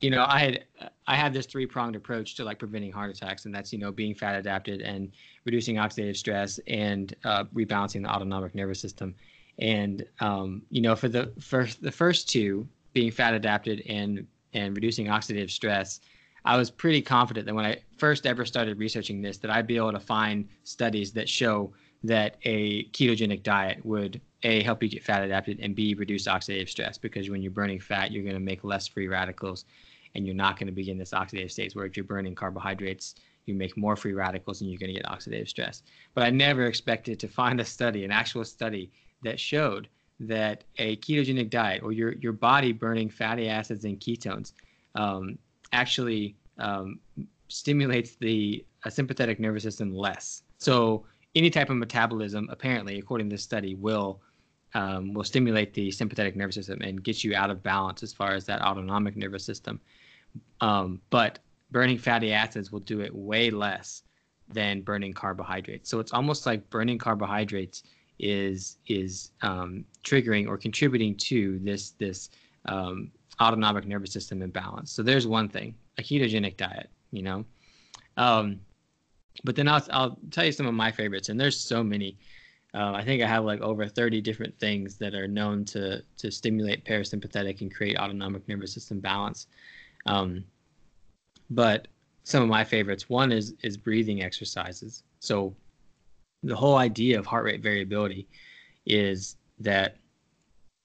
you 0.00 0.10
know, 0.10 0.24
I 0.28 0.38
had 0.38 0.64
I 1.06 1.16
had 1.16 1.32
this 1.32 1.46
three 1.46 1.66
pronged 1.66 1.96
approach 1.96 2.34
to 2.36 2.44
like 2.44 2.58
preventing 2.58 2.92
heart 2.92 3.10
attacks, 3.10 3.46
and 3.46 3.54
that's 3.54 3.72
you 3.72 3.78
know 3.78 3.90
being 3.90 4.14
fat 4.14 4.36
adapted 4.36 4.82
and 4.82 5.12
reducing 5.44 5.76
oxidative 5.76 6.16
stress 6.16 6.60
and 6.66 7.14
uh, 7.24 7.44
rebalancing 7.54 8.02
the 8.02 8.10
autonomic 8.10 8.54
nervous 8.54 8.80
system. 8.80 9.14
And 9.58 10.04
um, 10.20 10.62
you 10.70 10.80
know, 10.80 10.96
for 10.96 11.08
the 11.08 11.32
first 11.40 11.82
the 11.82 11.92
first 11.92 12.28
two, 12.28 12.66
being 12.92 13.10
fat 13.10 13.34
adapted 13.34 13.82
and 13.88 14.26
and 14.52 14.74
reducing 14.74 15.06
oxidative 15.06 15.50
stress, 15.50 16.00
I 16.44 16.56
was 16.56 16.70
pretty 16.70 17.02
confident 17.02 17.46
that 17.46 17.54
when 17.54 17.64
I 17.64 17.78
first 17.96 18.26
ever 18.26 18.44
started 18.44 18.78
researching 18.78 19.22
this, 19.22 19.38
that 19.38 19.50
I'd 19.50 19.66
be 19.66 19.76
able 19.76 19.92
to 19.92 20.00
find 20.00 20.48
studies 20.64 21.12
that 21.12 21.28
show 21.28 21.72
that 22.02 22.36
a 22.44 22.84
ketogenic 22.90 23.42
diet 23.42 23.84
would 23.84 24.20
a 24.42 24.62
help 24.62 24.82
you 24.82 24.90
get 24.90 25.02
fat 25.02 25.22
adapted 25.22 25.58
and 25.60 25.74
b 25.74 25.94
reduce 25.94 26.26
oxidative 26.26 26.68
stress. 26.68 26.98
Because 26.98 27.30
when 27.30 27.42
you're 27.42 27.50
burning 27.50 27.80
fat 27.80 28.12
you're 28.12 28.22
going 28.22 28.34
to 28.34 28.40
make 28.40 28.62
less 28.62 28.86
free 28.86 29.08
radicals 29.08 29.64
and 30.14 30.26
you're 30.26 30.34
not 30.34 30.58
going 30.58 30.66
to 30.66 30.72
be 30.72 30.90
in 30.90 30.98
this 30.98 31.10
oxidative 31.10 31.50
state 31.50 31.74
where 31.74 31.86
if 31.86 31.96
you're 31.96 32.04
burning 32.04 32.34
carbohydrates 32.34 33.14
you 33.46 33.54
make 33.54 33.76
more 33.76 33.96
free 33.96 34.14
radicals 34.14 34.60
and 34.60 34.70
you're 34.70 34.78
going 34.78 34.94
to 34.94 35.00
get 35.00 35.06
oxidative 35.10 35.48
stress. 35.48 35.82
But 36.14 36.24
i 36.24 36.30
never 36.30 36.66
expected 36.66 37.18
to 37.20 37.28
find 37.28 37.60
a 37.60 37.64
study 37.64 38.04
an 38.04 38.10
actual 38.10 38.44
study 38.44 38.90
that 39.24 39.40
showed 39.40 39.88
that 40.20 40.64
a 40.78 40.96
ketogenic 40.96 41.50
diet 41.50 41.82
or 41.82 41.92
your, 41.92 42.12
your 42.14 42.32
body 42.32 42.72
burning 42.72 43.10
fatty 43.10 43.48
acids 43.48 43.84
and 43.84 43.98
ketones 43.98 44.52
um, 44.94 45.36
actually 45.72 46.36
um, 46.58 47.00
stimulates 47.48 48.14
the 48.16 48.64
sympathetic 48.88 49.40
nervous 49.40 49.62
system 49.62 49.94
less 49.94 50.42
so 50.58 51.04
any 51.34 51.50
type 51.50 51.68
of 51.68 51.76
metabolism 51.76 52.48
apparently 52.50 52.98
according 52.98 53.28
to 53.28 53.34
this 53.34 53.42
study 53.42 53.74
will 53.74 54.20
um, 54.74 55.14
will 55.14 55.24
stimulate 55.24 55.72
the 55.72 55.90
sympathetic 55.90 56.36
nervous 56.36 56.56
system 56.56 56.80
and 56.82 57.02
get 57.02 57.24
you 57.24 57.34
out 57.34 57.50
of 57.50 57.62
balance 57.62 58.02
as 58.02 58.12
far 58.12 58.34
as 58.34 58.44
that 58.46 58.60
autonomic 58.60 59.16
nervous 59.16 59.44
system. 59.44 59.80
Um, 60.60 61.00
but 61.10 61.38
burning 61.70 61.98
fatty 61.98 62.32
acids 62.32 62.72
will 62.72 62.80
do 62.80 63.00
it 63.00 63.14
way 63.14 63.50
less 63.50 64.02
than 64.48 64.82
burning 64.82 65.12
carbohydrates. 65.12 65.88
So 65.88 66.00
it's 66.00 66.12
almost 66.12 66.44
like 66.44 66.68
burning 66.70 66.98
carbohydrates 66.98 67.84
is 68.18 68.78
is 68.86 69.30
um, 69.42 69.84
triggering 70.04 70.48
or 70.48 70.56
contributing 70.56 71.16
to 71.16 71.58
this 71.60 71.90
this 71.90 72.30
um, 72.66 73.10
autonomic 73.40 73.86
nervous 73.86 74.12
system 74.12 74.42
imbalance. 74.42 74.92
So 74.92 75.02
there's 75.02 75.26
one 75.26 75.48
thing, 75.48 75.74
a 75.98 76.02
ketogenic 76.02 76.56
diet, 76.56 76.88
you 77.10 77.22
know. 77.22 77.44
Um, 78.16 78.60
but 79.42 79.56
then 79.56 79.68
I'll 79.68 79.84
I'll 79.90 80.18
tell 80.30 80.44
you 80.44 80.52
some 80.52 80.66
of 80.66 80.74
my 80.74 80.92
favorites, 80.92 81.28
and 81.28 81.40
there's 81.40 81.58
so 81.58 81.82
many. 81.82 82.16
Uh, 82.72 82.92
I 82.92 83.04
think 83.04 83.22
I 83.22 83.28
have 83.28 83.44
like 83.44 83.60
over 83.60 83.86
30 83.86 84.20
different 84.20 84.58
things 84.58 84.96
that 84.96 85.14
are 85.14 85.28
known 85.28 85.64
to 85.66 86.02
to 86.18 86.30
stimulate 86.30 86.84
parasympathetic 86.84 87.60
and 87.60 87.72
create 87.74 87.98
autonomic 87.98 88.46
nervous 88.48 88.72
system 88.72 89.00
balance. 89.00 89.46
Um, 90.06 90.44
but 91.50 91.88
some 92.24 92.42
of 92.42 92.48
my 92.48 92.64
favorites, 92.64 93.08
one 93.08 93.32
is 93.32 93.54
is 93.62 93.76
breathing 93.76 94.22
exercises. 94.22 95.02
So 95.18 95.54
the 96.44 96.56
whole 96.56 96.76
idea 96.76 97.18
of 97.18 97.26
heart 97.26 97.44
rate 97.44 97.62
variability 97.62 98.28
is 98.86 99.36
that 99.58 99.96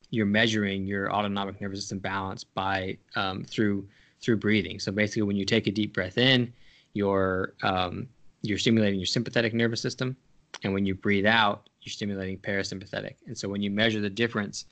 you're 0.10 0.26
measuring 0.26 0.86
your 0.86 1.14
autonomic 1.14 1.60
nervous 1.62 1.82
system 1.82 2.00
balance 2.00 2.44
by 2.44 2.98
um, 3.16 3.44
through 3.44 3.88
through 4.22 4.38
breathing. 4.38 4.80
So 4.80 4.92
basically, 4.92 5.24
when 5.24 5.36
you 5.36 5.46
take 5.46 5.68
a 5.68 5.72
deep 5.72 5.94
breath 5.94 6.18
in, 6.18 6.52
you're 6.94 7.54
um, 7.64 8.08
you're 8.42 8.58
stimulating 8.58 9.00
your 9.00 9.06
sympathetic 9.06 9.54
nervous 9.54 9.82
system, 9.82 10.16
and 10.64 10.74
when 10.74 10.86
you 10.86 10.96
breathe 10.96 11.26
out, 11.26 11.70
you're 11.82 11.92
stimulating 11.92 12.38
parasympathetic. 12.38 13.16
And 13.28 13.38
so 13.38 13.48
when 13.48 13.62
you 13.62 13.70
measure 13.70 14.02
the 14.02 14.10
difference 14.10 14.66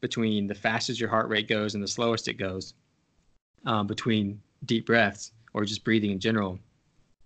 between 0.00 0.46
the 0.46 0.54
fastest 0.54 1.00
your 1.00 1.08
heart 1.08 1.28
rate 1.28 1.48
goes 1.48 1.74
and 1.74 1.82
the 1.82 1.88
slowest 1.88 2.28
it 2.28 2.34
goes, 2.34 2.74
uh, 3.66 3.82
between 3.82 4.40
deep 4.66 4.86
breaths 4.86 5.32
or 5.54 5.64
just 5.64 5.84
breathing 5.84 6.10
in 6.10 6.20
general, 6.20 6.58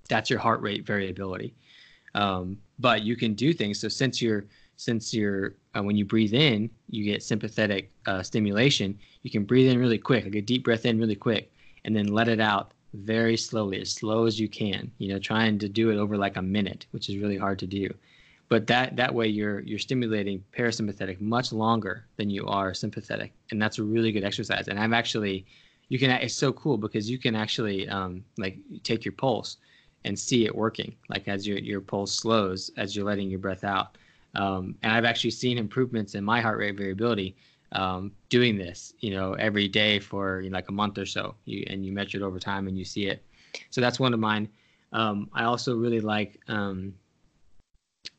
that's 0.08 0.30
your 0.30 0.38
heart 0.38 0.60
rate 0.60 0.86
variability. 0.86 1.54
Um, 2.14 2.58
but 2.78 3.02
you 3.02 3.16
can 3.16 3.34
do 3.34 3.52
things. 3.52 3.80
So 3.80 3.88
since 3.88 4.22
you're 4.22 4.44
since 4.76 5.12
you're 5.12 5.54
uh, 5.76 5.82
when 5.82 5.96
you 5.96 6.04
breathe 6.04 6.34
in, 6.34 6.70
you 6.88 7.04
get 7.04 7.22
sympathetic 7.22 7.90
uh, 8.06 8.22
stimulation. 8.22 8.98
You 9.22 9.30
can 9.30 9.44
breathe 9.44 9.70
in 9.70 9.78
really 9.78 9.98
quick, 9.98 10.24
like 10.24 10.36
a 10.36 10.40
deep 10.40 10.64
breath 10.64 10.86
in 10.86 10.98
really 10.98 11.16
quick, 11.16 11.52
and 11.84 11.94
then 11.94 12.06
let 12.06 12.28
it 12.28 12.40
out 12.40 12.72
very 12.94 13.36
slowly, 13.36 13.80
as 13.80 13.92
slow 13.92 14.24
as 14.24 14.38
you 14.40 14.48
can. 14.48 14.90
You 14.98 15.12
know, 15.12 15.18
trying 15.18 15.58
to 15.58 15.68
do 15.68 15.90
it 15.90 15.98
over 15.98 16.16
like 16.16 16.36
a 16.36 16.42
minute, 16.42 16.86
which 16.92 17.08
is 17.08 17.18
really 17.18 17.36
hard 17.36 17.58
to 17.58 17.66
do. 17.66 17.92
But 18.48 18.66
that 18.68 18.96
that 18.96 19.14
way 19.14 19.26
you're 19.28 19.60
you're 19.60 19.78
stimulating 19.78 20.42
parasympathetic 20.56 21.20
much 21.20 21.52
longer 21.52 22.06
than 22.16 22.30
you 22.30 22.46
are 22.46 22.72
sympathetic, 22.72 23.32
and 23.50 23.60
that's 23.60 23.78
a 23.78 23.82
really 23.82 24.12
good 24.12 24.24
exercise. 24.24 24.68
And 24.68 24.78
I'm 24.78 24.94
actually, 24.94 25.44
you 25.88 25.98
can 25.98 26.10
it's 26.10 26.34
so 26.34 26.52
cool 26.52 26.78
because 26.78 27.10
you 27.10 27.18
can 27.18 27.34
actually 27.34 27.88
um, 27.88 28.24
like 28.38 28.58
take 28.84 29.04
your 29.04 29.12
pulse 29.12 29.58
and 30.04 30.18
see 30.18 30.44
it 30.44 30.54
working, 30.54 30.94
like 31.08 31.28
as 31.28 31.46
your 31.46 31.58
your 31.58 31.80
pulse 31.80 32.14
slows 32.14 32.70
as 32.76 32.94
you're 32.94 33.04
letting 33.04 33.30
your 33.30 33.38
breath 33.38 33.64
out. 33.64 33.96
Um, 34.34 34.74
and 34.82 34.92
I've 34.92 35.04
actually 35.04 35.30
seen 35.30 35.58
improvements 35.58 36.14
in 36.14 36.22
my 36.22 36.40
heart 36.40 36.58
rate 36.58 36.76
variability 36.76 37.36
um, 37.72 38.12
doing 38.28 38.56
this, 38.56 38.94
you 39.00 39.10
know, 39.10 39.32
every 39.34 39.68
day 39.68 39.98
for 39.98 40.40
you 40.40 40.50
know, 40.50 40.56
like 40.56 40.68
a 40.68 40.72
month 40.72 40.98
or 40.98 41.06
so. 41.06 41.34
You 41.44 41.64
and 41.68 41.84
you 41.84 41.92
measure 41.92 42.18
it 42.18 42.22
over 42.22 42.38
time 42.38 42.68
and 42.68 42.78
you 42.78 42.84
see 42.84 43.06
it. 43.06 43.22
So 43.70 43.80
that's 43.80 43.98
one 43.98 44.14
of 44.14 44.20
mine. 44.20 44.48
Um, 44.92 45.28
I 45.34 45.44
also 45.44 45.76
really 45.76 46.00
like 46.00 46.40
um, 46.48 46.94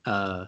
uh, 0.06 0.46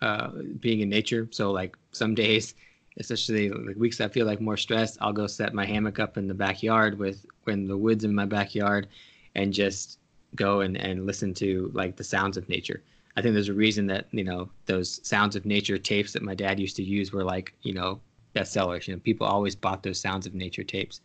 uh, 0.00 0.30
being 0.60 0.80
in 0.80 0.88
nature. 0.88 1.28
So 1.30 1.52
like 1.52 1.76
some 1.92 2.14
days, 2.14 2.54
especially 2.98 3.50
like 3.50 3.76
weeks 3.76 4.00
I 4.00 4.08
feel 4.08 4.26
like 4.26 4.40
more 4.40 4.56
stressed, 4.56 4.98
I'll 5.00 5.12
go 5.12 5.26
set 5.26 5.54
my 5.54 5.64
hammock 5.64 5.98
up 5.98 6.16
in 6.16 6.26
the 6.26 6.34
backyard 6.34 6.98
with 6.98 7.24
when 7.44 7.66
the 7.66 7.76
woods 7.76 8.04
in 8.04 8.14
my 8.14 8.26
backyard, 8.26 8.88
and 9.34 9.52
just 9.52 9.98
go 10.34 10.60
and, 10.60 10.76
and 10.76 11.06
listen 11.06 11.34
to 11.34 11.70
like 11.74 11.96
the 11.96 12.04
sounds 12.04 12.36
of 12.36 12.48
nature. 12.48 12.82
I 13.16 13.22
think 13.22 13.34
there's 13.34 13.48
a 13.48 13.54
reason 13.54 13.86
that 13.88 14.06
you 14.10 14.24
know 14.24 14.48
those 14.66 15.06
sounds 15.06 15.36
of 15.36 15.44
nature 15.44 15.78
tapes 15.78 16.12
that 16.12 16.22
my 16.22 16.34
dad 16.34 16.58
used 16.58 16.76
to 16.76 16.82
use 16.82 17.12
were 17.12 17.24
like 17.24 17.52
you 17.62 17.74
know 17.74 18.00
bestsellers. 18.34 18.86
You 18.86 18.94
know, 18.94 19.00
people 19.00 19.26
always 19.26 19.54
bought 19.54 19.82
those 19.82 20.00
sounds 20.00 20.26
of 20.26 20.34
nature 20.34 20.64
tapes. 20.64 21.00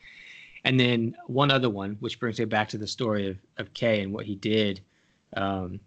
And 0.64 0.80
then 0.80 1.16
one 1.28 1.52
other 1.52 1.70
one, 1.70 1.98
which 2.00 2.20
brings 2.20 2.40
me 2.40 2.46
back 2.46 2.68
to 2.70 2.78
the 2.78 2.88
story 2.88 3.28
of 3.28 3.38
of 3.58 3.74
Kay 3.74 4.02
and 4.02 4.14
what 4.14 4.26
he 4.26 4.36
did, 4.36 4.82
um, 5.36 5.80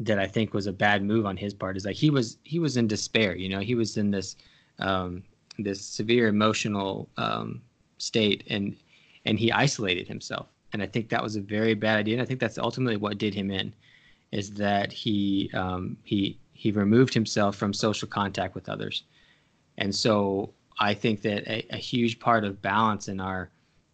that 0.00 0.18
I 0.18 0.26
think 0.26 0.54
was 0.54 0.66
a 0.66 0.72
bad 0.72 1.04
move 1.04 1.26
on 1.26 1.36
his 1.36 1.54
part 1.54 1.76
is 1.76 1.84
like 1.84 1.96
he 1.96 2.10
was 2.10 2.38
he 2.42 2.58
was 2.58 2.76
in 2.76 2.86
despair. 2.86 3.36
You 3.36 3.48
know, 3.48 3.60
he 3.60 3.74
was 3.74 3.96
in 3.96 4.10
this 4.10 4.36
um, 4.78 5.22
this 5.58 5.84
severe 5.84 6.28
emotional 6.28 7.08
um, 7.16 7.62
state, 7.98 8.44
and 8.48 8.76
and 9.24 9.38
he 9.38 9.52
isolated 9.52 10.08
himself. 10.08 10.51
And 10.72 10.82
I 10.82 10.86
think 10.86 11.08
that 11.10 11.22
was 11.22 11.36
a 11.36 11.40
very 11.40 11.74
bad 11.74 11.98
idea. 11.98 12.14
And 12.14 12.22
I 12.22 12.24
think 12.24 12.40
that's 12.40 12.58
ultimately 12.58 12.96
what 12.96 13.18
did 13.18 13.34
him 13.34 13.50
in 13.50 13.72
is 14.32 14.50
that 14.52 14.92
he 14.92 15.50
um, 15.54 15.96
he 16.04 16.38
he 16.54 16.70
removed 16.70 17.12
himself 17.14 17.56
from 17.56 17.72
social 17.72 18.08
contact 18.08 18.54
with 18.54 18.68
others, 18.68 19.04
and 19.78 19.94
so 19.94 20.52
I 20.78 20.94
think 20.94 21.22
that 21.22 21.46
a, 21.46 21.66
a 21.74 21.76
huge 21.76 22.18
part 22.18 22.44
of 22.44 22.62
balance 22.62 23.08
in 23.08 23.20
our 23.20 23.50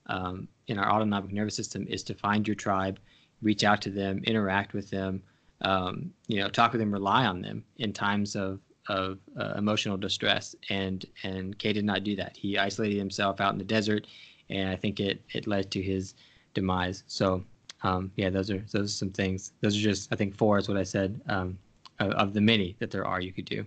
um, 0.07 0.49
in 0.69 0.79
our 0.79 0.91
autonomic 0.91 1.33
nervous 1.33 1.57
system 1.57 1.87
is 1.89 2.03
to 2.05 2.15
find 2.15 2.47
your 2.47 2.55
tribe, 2.55 2.99
reach 3.43 3.65
out 3.65 3.83
to 3.83 3.91
them, 3.91 4.23
interact 4.25 4.73
with 4.73 4.89
them, 4.91 5.23
um, 5.63 6.13
you 6.29 6.41
know, 6.41 6.49
talk 6.49 6.73
with 6.73 6.81
them, 6.81 6.93
rely 6.93 7.27
on 7.27 7.43
them 7.43 7.65
in 7.79 7.93
times 7.93 8.37
of 8.37 8.61
of 8.89 9.19
uh, 9.39 9.55
emotional 9.57 9.97
distress. 9.97 10.55
And 10.71 11.05
and 11.25 11.59
Kay 11.59 11.73
did 11.73 11.85
not 11.85 12.05
do 12.05 12.17
that. 12.17 12.37
He 12.37 12.59
isolated 12.59 12.97
himself 12.97 13.41
out 13.41 13.53
in 13.53 13.59
the 13.59 13.65
desert, 13.65 14.07
and 14.51 14.69
I 14.69 14.77
think 14.77 15.01
it 15.01 15.21
it 15.31 15.47
led 15.49 15.71
to 15.73 15.83
his 15.83 16.15
demise. 16.59 17.05
So 17.07 17.45
um, 17.83 18.11
yeah, 18.17 18.31
those 18.31 18.51
are 18.51 18.59
those 18.73 18.91
are 18.91 18.99
some 19.03 19.11
things. 19.11 19.53
Those 19.63 19.77
are 19.77 19.81
just 19.81 20.13
I 20.13 20.17
think 20.17 20.35
four 20.35 20.59
is 20.59 20.69
what 20.69 20.77
I 20.77 20.83
said 20.83 21.21
um, 21.29 21.59
of, 22.01 22.11
of, 22.13 22.35
the 22.35 22.41
many 22.41 22.75
that 22.81 22.91
there 22.91 23.07
are 23.07 23.21
you 23.21 23.33
could 23.33 23.47
do. 23.47 23.63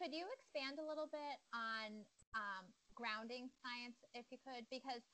Could 0.00 0.16
you 0.16 0.24
expand 0.32 0.80
a 0.80 0.86
little 0.88 1.08
bit 1.12 1.36
on 1.52 1.92
um, 2.32 2.64
grounding 2.96 3.52
science, 3.60 4.00
if 4.16 4.24
you 4.32 4.40
could, 4.40 4.64
because 4.72 5.04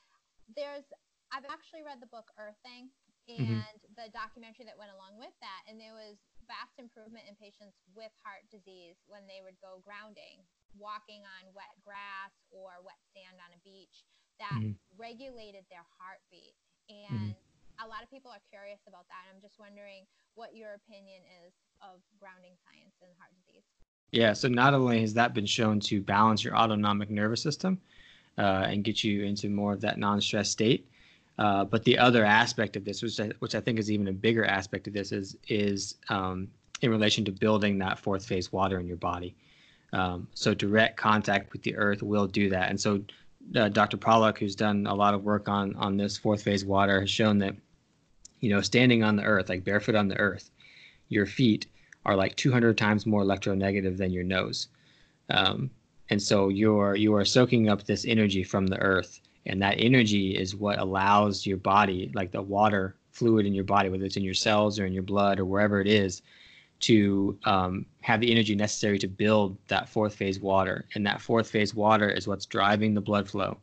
there's 0.54 0.86
I've 1.34 1.46
actually 1.50 1.82
read 1.82 1.98
the 1.98 2.08
book 2.08 2.30
Earthing 2.38 2.88
mm-hmm. 3.26 3.42
and 3.42 3.78
mm-hmm. 3.82 3.98
the 3.98 4.06
documentary 4.14 4.64
that 4.70 4.78
went 4.78 4.94
along 4.94 5.18
with 5.18 5.34
that, 5.42 5.66
and 5.66 5.76
there 5.76 5.98
was 5.98 6.22
vast 6.46 6.78
improvement 6.78 7.26
in 7.26 7.34
patients 7.36 7.82
with 7.92 8.14
heart 8.22 8.46
disease 8.48 8.96
when 9.10 9.26
they 9.26 9.42
would 9.42 9.58
go 9.58 9.82
grounding, 9.82 10.40
walking 10.78 11.26
on 11.26 11.50
wet 11.50 11.74
grass 11.82 12.32
or 12.54 12.78
wet 12.80 13.02
sand 13.10 13.42
on 13.42 13.50
a 13.52 13.60
beach 13.66 14.06
that 14.38 14.54
mm-hmm. 14.54 14.78
regulated 14.94 15.66
their 15.68 15.84
heartbeat 15.98 16.54
and 16.88 17.20
mm-hmm 17.20 17.38
a 17.84 17.86
lot 17.86 18.02
of 18.02 18.10
people 18.10 18.30
are 18.30 18.42
curious 18.50 18.80
about 18.86 19.06
that. 19.08 19.26
I'm 19.32 19.40
just 19.40 19.58
wondering 19.58 20.04
what 20.34 20.54
your 20.54 20.74
opinion 20.74 21.22
is 21.46 21.52
of 21.80 22.00
grounding 22.18 22.52
science 22.66 22.94
in 23.00 23.08
heart 23.18 23.30
disease. 23.38 23.62
Yeah, 24.10 24.32
so 24.32 24.48
not 24.48 24.74
only 24.74 25.00
has 25.00 25.14
that 25.14 25.34
been 25.34 25.46
shown 25.46 25.80
to 25.80 26.00
balance 26.00 26.42
your 26.42 26.56
autonomic 26.56 27.10
nervous 27.10 27.42
system 27.42 27.80
uh, 28.36 28.66
and 28.66 28.82
get 28.82 29.04
you 29.04 29.24
into 29.24 29.48
more 29.48 29.72
of 29.72 29.80
that 29.82 29.98
non-stress 29.98 30.50
state, 30.50 30.88
uh, 31.38 31.64
but 31.64 31.84
the 31.84 31.98
other 31.98 32.24
aspect 32.24 32.74
of 32.74 32.84
this, 32.84 33.02
which 33.02 33.20
I, 33.20 33.30
which 33.38 33.54
I 33.54 33.60
think 33.60 33.78
is 33.78 33.90
even 33.90 34.08
a 34.08 34.12
bigger 34.12 34.44
aspect 34.44 34.88
of 34.88 34.92
this, 34.92 35.12
is 35.12 35.36
is 35.46 35.96
um, 36.08 36.48
in 36.80 36.90
relation 36.90 37.24
to 37.26 37.32
building 37.32 37.78
that 37.78 37.98
fourth 37.98 38.24
phase 38.26 38.50
water 38.50 38.80
in 38.80 38.86
your 38.86 38.96
body. 38.96 39.36
Um, 39.92 40.26
so 40.34 40.52
direct 40.52 40.96
contact 40.96 41.52
with 41.52 41.62
the 41.62 41.76
earth 41.76 42.02
will 42.02 42.26
do 42.26 42.50
that, 42.50 42.70
and 42.70 42.80
so 42.80 43.00
uh, 43.56 43.68
Dr. 43.68 43.96
Pollack, 43.96 44.38
who's 44.38 44.56
done 44.56 44.86
a 44.86 44.94
lot 44.94 45.14
of 45.14 45.24
work 45.24 45.48
on 45.48 45.74
on 45.76 45.96
this 45.96 46.16
fourth 46.16 46.42
phase 46.42 46.64
water, 46.64 47.00
has 47.00 47.10
shown 47.10 47.38
that 47.38 47.54
you 48.40 48.50
know, 48.50 48.60
standing 48.60 49.02
on 49.02 49.16
the 49.16 49.24
earth, 49.24 49.48
like 49.48 49.64
barefoot 49.64 49.94
on 49.94 50.08
the 50.08 50.18
earth, 50.18 50.50
your 51.08 51.26
feet 51.26 51.66
are 52.04 52.16
like 52.16 52.36
200 52.36 52.78
times 52.78 53.06
more 53.06 53.22
electronegative 53.22 53.96
than 53.96 54.12
your 54.12 54.24
nose. 54.24 54.68
Um, 55.30 55.70
and 56.10 56.22
so 56.22 56.48
you're 56.48 56.94
you 56.94 57.14
are 57.14 57.24
soaking 57.24 57.68
up 57.68 57.84
this 57.84 58.06
energy 58.06 58.42
from 58.42 58.66
the 58.66 58.78
earth, 58.78 59.20
and 59.44 59.60
that 59.60 59.76
energy 59.78 60.36
is 60.36 60.56
what 60.56 60.78
allows 60.78 61.44
your 61.44 61.58
body, 61.58 62.10
like 62.14 62.32
the 62.32 62.40
water 62.40 62.96
fluid 63.10 63.44
in 63.44 63.54
your 63.54 63.64
body, 63.64 63.88
whether 63.88 64.04
it's 64.04 64.16
in 64.16 64.24
your 64.24 64.34
cells 64.34 64.78
or 64.78 64.86
in 64.86 64.92
your 64.92 65.02
blood 65.02 65.38
or 65.38 65.44
wherever 65.44 65.80
it 65.80 65.86
is, 65.86 66.22
to 66.80 67.38
um, 67.44 67.86
have 68.02 68.20
the 68.20 68.30
energy 68.30 68.54
necessary 68.54 68.98
to 68.98 69.08
build 69.08 69.56
that 69.68 69.88
fourth 69.88 70.14
phase 70.14 70.40
water. 70.40 70.84
And 70.94 71.06
that 71.06 71.20
fourth 71.20 71.50
phase 71.50 71.74
water 71.74 72.08
is 72.08 72.28
what's 72.28 72.46
driving 72.46 72.94
the 72.94 73.00
blood 73.00 73.28
flow. 73.28 73.58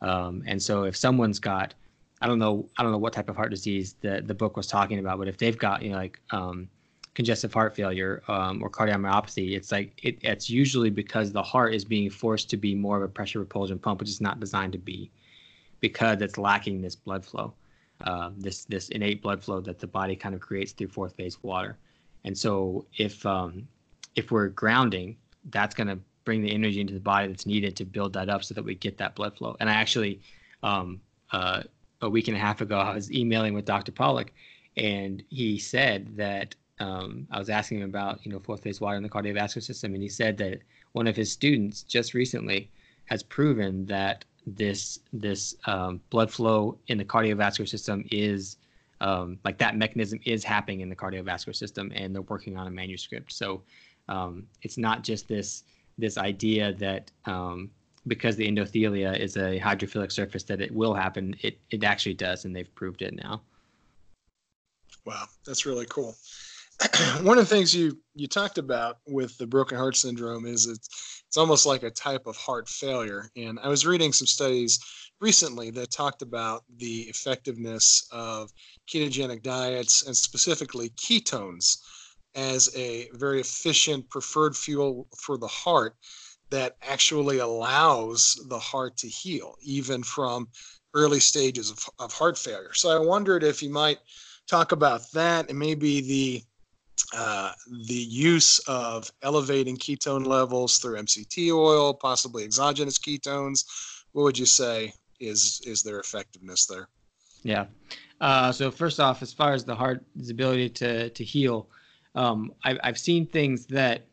Um, 0.00 0.42
and 0.46 0.62
so 0.62 0.84
if 0.84 0.96
someone's 0.96 1.38
got 1.38 1.74
I 2.20 2.26
don't 2.26 2.38
know 2.38 2.68
I 2.78 2.82
don't 2.82 2.92
know 2.92 2.98
what 2.98 3.12
type 3.12 3.28
of 3.28 3.36
heart 3.36 3.50
disease 3.50 3.96
the 4.00 4.22
the 4.24 4.34
book 4.34 4.56
was 4.56 4.66
talking 4.66 4.98
about, 4.98 5.18
but 5.18 5.28
if 5.28 5.36
they've 5.36 5.58
got 5.58 5.82
you 5.82 5.90
know 5.90 5.96
like 5.96 6.20
um, 6.30 6.68
congestive 7.14 7.52
heart 7.52 7.74
failure 7.74 8.22
um, 8.28 8.62
or 8.62 8.70
cardiomyopathy, 8.70 9.54
it's 9.56 9.70
like 9.70 9.98
it, 10.02 10.18
it's 10.22 10.48
usually 10.48 10.90
because 10.90 11.32
the 11.32 11.42
heart 11.42 11.74
is 11.74 11.84
being 11.84 12.08
forced 12.08 12.48
to 12.50 12.56
be 12.56 12.74
more 12.74 12.96
of 12.96 13.02
a 13.02 13.08
pressure 13.08 13.38
propulsion 13.40 13.78
pump, 13.78 14.00
which 14.00 14.08
is 14.08 14.20
not 14.20 14.40
designed 14.40 14.72
to 14.72 14.78
be, 14.78 15.10
because 15.80 16.20
it's 16.22 16.38
lacking 16.38 16.80
this 16.80 16.96
blood 16.96 17.24
flow, 17.24 17.52
uh, 18.04 18.30
this 18.36 18.64
this 18.64 18.88
innate 18.90 19.20
blood 19.20 19.42
flow 19.42 19.60
that 19.60 19.78
the 19.78 19.86
body 19.86 20.16
kind 20.16 20.34
of 20.34 20.40
creates 20.40 20.72
through 20.72 20.88
fourth 20.88 21.14
phase 21.16 21.42
water, 21.42 21.76
and 22.26 22.36
so 22.36 22.84
if 22.98 23.24
um, 23.24 23.66
if 24.16 24.30
we're 24.30 24.48
grounding, 24.48 25.16
that's 25.50 25.74
going 25.74 25.86
to 25.86 25.98
bring 26.24 26.42
the 26.42 26.52
energy 26.52 26.80
into 26.80 26.92
the 26.92 27.00
body 27.00 27.28
that's 27.28 27.46
needed 27.46 27.76
to 27.76 27.84
build 27.84 28.12
that 28.12 28.28
up 28.28 28.42
so 28.42 28.52
that 28.52 28.64
we 28.64 28.74
get 28.74 28.98
that 28.98 29.14
blood 29.14 29.36
flow. 29.36 29.56
And 29.60 29.70
I 29.70 29.74
actually 29.74 30.20
um, 30.62 31.00
uh, 31.30 31.62
a 32.02 32.10
week 32.10 32.28
and 32.28 32.36
a 32.36 32.40
half 32.40 32.60
ago, 32.60 32.78
I 32.78 32.92
was 32.92 33.12
emailing 33.12 33.54
with 33.54 33.64
Dr. 33.64 33.92
Pollack, 33.92 34.34
and 34.76 35.22
he 35.30 35.58
said 35.58 36.16
that 36.16 36.54
um, 36.80 37.26
I 37.30 37.38
was 37.38 37.48
asking 37.48 37.78
him 37.78 37.88
about 37.88 38.26
you 38.26 38.32
know 38.32 38.40
fourth 38.40 38.62
phase 38.62 38.80
water 38.80 38.96
in 38.96 39.02
the 39.02 39.08
cardiovascular 39.08 39.62
system, 39.62 39.94
and 39.94 40.02
he 40.02 40.08
said 40.08 40.36
that 40.38 40.60
one 40.92 41.06
of 41.06 41.16
his 41.16 41.30
students 41.30 41.82
just 41.82 42.12
recently 42.12 42.70
has 43.06 43.22
proven 43.22 43.86
that 43.86 44.24
this 44.46 44.98
this 45.12 45.54
um, 45.66 46.00
blood 46.10 46.30
flow 46.30 46.76
in 46.88 46.98
the 46.98 47.04
cardiovascular 47.04 47.68
system 47.68 48.04
is 48.10 48.56
um, 49.00 49.38
like 49.44 49.58
that 49.58 49.76
mechanism 49.76 50.18
is 50.24 50.44
happening 50.44 50.80
in 50.80 50.88
the 50.88 50.96
cardiovascular 50.96 51.54
system, 51.54 51.92
and 51.94 52.14
they're 52.14 52.22
working 52.22 52.56
on 52.56 52.66
a 52.66 52.70
manuscript. 52.70 53.32
So 53.32 53.62
um, 54.08 54.46
it's 54.62 54.78
not 54.78 55.02
just 55.02 55.28
this 55.28 55.64
this 55.98 56.18
idea 56.18 56.72
that 56.74 57.10
um, 57.24 57.70
because 58.06 58.36
the 58.36 58.46
endothelia 58.46 59.18
is 59.18 59.36
a 59.36 59.58
hydrophilic 59.58 60.12
surface 60.12 60.42
that 60.44 60.60
it 60.60 60.72
will 60.72 60.94
happen. 60.94 61.36
It 61.42 61.58
it 61.70 61.84
actually 61.84 62.14
does, 62.14 62.44
and 62.44 62.54
they've 62.54 62.74
proved 62.74 63.02
it 63.02 63.14
now. 63.14 63.42
Wow, 65.04 65.26
that's 65.44 65.66
really 65.66 65.86
cool. 65.86 66.16
One 67.22 67.38
of 67.38 67.48
the 67.48 67.54
things 67.54 67.74
you 67.74 67.98
you 68.14 68.26
talked 68.26 68.58
about 68.58 68.98
with 69.06 69.36
the 69.38 69.46
broken 69.46 69.78
heart 69.78 69.96
syndrome 69.96 70.46
is 70.46 70.66
it's 70.66 71.22
it's 71.26 71.36
almost 71.36 71.66
like 71.66 71.82
a 71.82 71.90
type 71.90 72.26
of 72.26 72.36
heart 72.36 72.68
failure. 72.68 73.30
And 73.36 73.58
I 73.60 73.68
was 73.68 73.86
reading 73.86 74.12
some 74.12 74.26
studies 74.26 74.78
recently 75.20 75.70
that 75.70 75.90
talked 75.90 76.22
about 76.22 76.64
the 76.78 77.02
effectiveness 77.02 78.06
of 78.12 78.52
ketogenic 78.88 79.42
diets 79.42 80.06
and 80.06 80.16
specifically 80.16 80.90
ketones 80.90 81.78
as 82.34 82.70
a 82.76 83.08
very 83.14 83.40
efficient 83.40 84.08
preferred 84.10 84.56
fuel 84.56 85.08
for 85.16 85.38
the 85.38 85.46
heart 85.46 85.96
that 86.50 86.76
actually 86.82 87.38
allows 87.38 88.38
the 88.48 88.58
heart 88.58 88.96
to 88.98 89.08
heal 89.08 89.56
even 89.62 90.02
from 90.02 90.48
early 90.94 91.20
stages 91.20 91.70
of, 91.70 91.78
of 91.98 92.12
heart 92.12 92.38
failure. 92.38 92.72
So 92.74 92.90
I 92.90 93.04
wondered 93.04 93.42
if 93.42 93.62
you 93.62 93.70
might 93.70 93.98
talk 94.46 94.72
about 94.72 95.10
that 95.12 95.48
and 95.48 95.58
maybe 95.58 96.00
the 96.00 96.42
uh, 97.14 97.52
the 97.86 97.94
use 97.94 98.58
of 98.60 99.10
elevating 99.22 99.76
ketone 99.76 100.26
levels 100.26 100.78
through 100.78 100.96
MCT 100.96 101.52
oil, 101.52 101.92
possibly 101.92 102.42
exogenous 102.42 102.98
ketones. 102.98 103.64
What 104.12 104.22
would 104.22 104.38
you 104.38 104.46
say 104.46 104.94
is 105.20 105.60
is 105.64 105.82
their 105.82 106.00
effectiveness 106.00 106.66
there? 106.66 106.88
Yeah. 107.42 107.66
Uh, 108.20 108.50
so 108.50 108.70
first 108.70 108.98
off, 108.98 109.22
as 109.22 109.32
far 109.32 109.52
as 109.52 109.64
the 109.64 109.74
heart's 109.74 110.30
ability 110.30 110.70
to 110.70 111.10
to 111.10 111.24
heal, 111.24 111.68
um, 112.14 112.52
I, 112.64 112.78
I've 112.82 112.98
seen 112.98 113.26
things 113.26 113.66
that, 113.66 114.06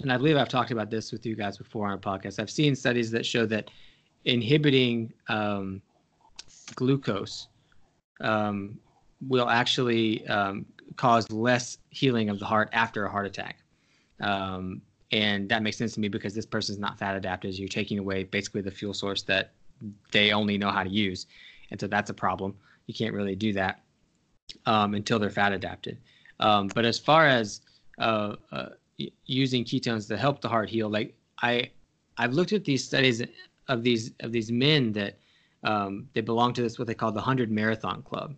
and 0.00 0.12
I 0.12 0.16
believe 0.16 0.36
I've 0.36 0.48
talked 0.48 0.70
about 0.70 0.90
this 0.90 1.10
with 1.10 1.24
you 1.24 1.34
guys 1.34 1.56
before 1.56 1.86
on 1.86 1.94
a 1.94 1.98
podcast. 1.98 2.38
I've 2.38 2.50
seen 2.50 2.76
studies 2.76 3.10
that 3.12 3.24
show 3.24 3.46
that 3.46 3.70
inhibiting 4.24 5.12
um, 5.28 5.82
glucose 6.74 7.48
um, 8.20 8.78
will 9.28 9.48
actually 9.48 10.26
um, 10.28 10.66
cause 10.96 11.30
less 11.30 11.78
healing 11.90 12.28
of 12.28 12.38
the 12.38 12.44
heart 12.44 12.68
after 12.72 13.04
a 13.04 13.10
heart 13.10 13.26
attack. 13.26 13.58
Um, 14.20 14.82
and 15.12 15.48
that 15.48 15.62
makes 15.62 15.76
sense 15.76 15.94
to 15.94 16.00
me 16.00 16.08
because 16.08 16.34
this 16.34 16.46
person's 16.46 16.78
not 16.78 16.98
fat 16.98 17.16
adapted. 17.16 17.58
You're 17.58 17.68
taking 17.68 17.98
away 17.98 18.24
basically 18.24 18.62
the 18.62 18.70
fuel 18.70 18.94
source 18.94 19.22
that 19.22 19.52
they 20.12 20.32
only 20.32 20.58
know 20.58 20.70
how 20.70 20.82
to 20.82 20.90
use. 20.90 21.26
And 21.70 21.80
so 21.80 21.86
that's 21.86 22.10
a 22.10 22.14
problem. 22.14 22.54
You 22.86 22.94
can't 22.94 23.14
really 23.14 23.36
do 23.36 23.52
that 23.54 23.80
um, 24.66 24.94
until 24.94 25.18
they're 25.18 25.30
fat 25.30 25.52
adapted. 25.52 25.98
Um, 26.40 26.68
but 26.74 26.84
as 26.84 26.98
far 26.98 27.26
as 27.26 27.60
uh, 27.98 28.36
uh, 28.52 28.68
using 29.26 29.64
ketones 29.64 30.08
to 30.08 30.16
help 30.16 30.40
the 30.40 30.48
heart 30.48 30.68
heal, 30.68 30.88
like 30.88 31.14
I, 31.42 31.70
I've 32.18 32.32
looked 32.32 32.52
at 32.52 32.64
these 32.64 32.84
studies 32.84 33.22
of 33.68 33.82
these 33.82 34.12
of 34.20 34.30
these 34.30 34.52
men 34.52 34.92
that 34.92 35.18
um, 35.62 36.08
they 36.12 36.20
belong 36.20 36.52
to 36.54 36.62
this 36.62 36.78
what 36.78 36.86
they 36.86 36.94
call 36.94 37.12
the 37.12 37.20
hundred 37.20 37.50
marathon 37.50 38.02
club, 38.02 38.34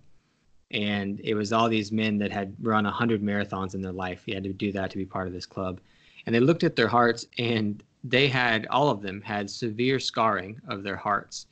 and 0.70 1.20
it 1.20 1.34
was 1.34 1.52
all 1.52 1.68
these 1.68 1.92
men 1.92 2.18
that 2.18 2.32
had 2.32 2.54
run 2.60 2.84
100 2.84 3.22
marathons 3.22 3.74
in 3.74 3.80
their 3.80 3.92
life 3.92 4.22
you 4.26 4.34
had 4.34 4.44
to 4.44 4.52
do 4.52 4.72
that 4.72 4.90
to 4.90 4.96
be 4.96 5.04
part 5.04 5.26
of 5.26 5.32
this 5.32 5.46
club 5.46 5.80
and 6.26 6.34
they 6.34 6.40
looked 6.40 6.64
at 6.64 6.74
their 6.74 6.88
hearts 6.88 7.26
and 7.38 7.82
they 8.08 8.28
had 8.28 8.66
all 8.68 8.88
of 8.88 9.02
them 9.02 9.20
had 9.20 9.48
severe 9.48 9.98
scarring 9.98 10.60
of 10.68 10.82
their 10.82 10.96
hearts 10.96 11.46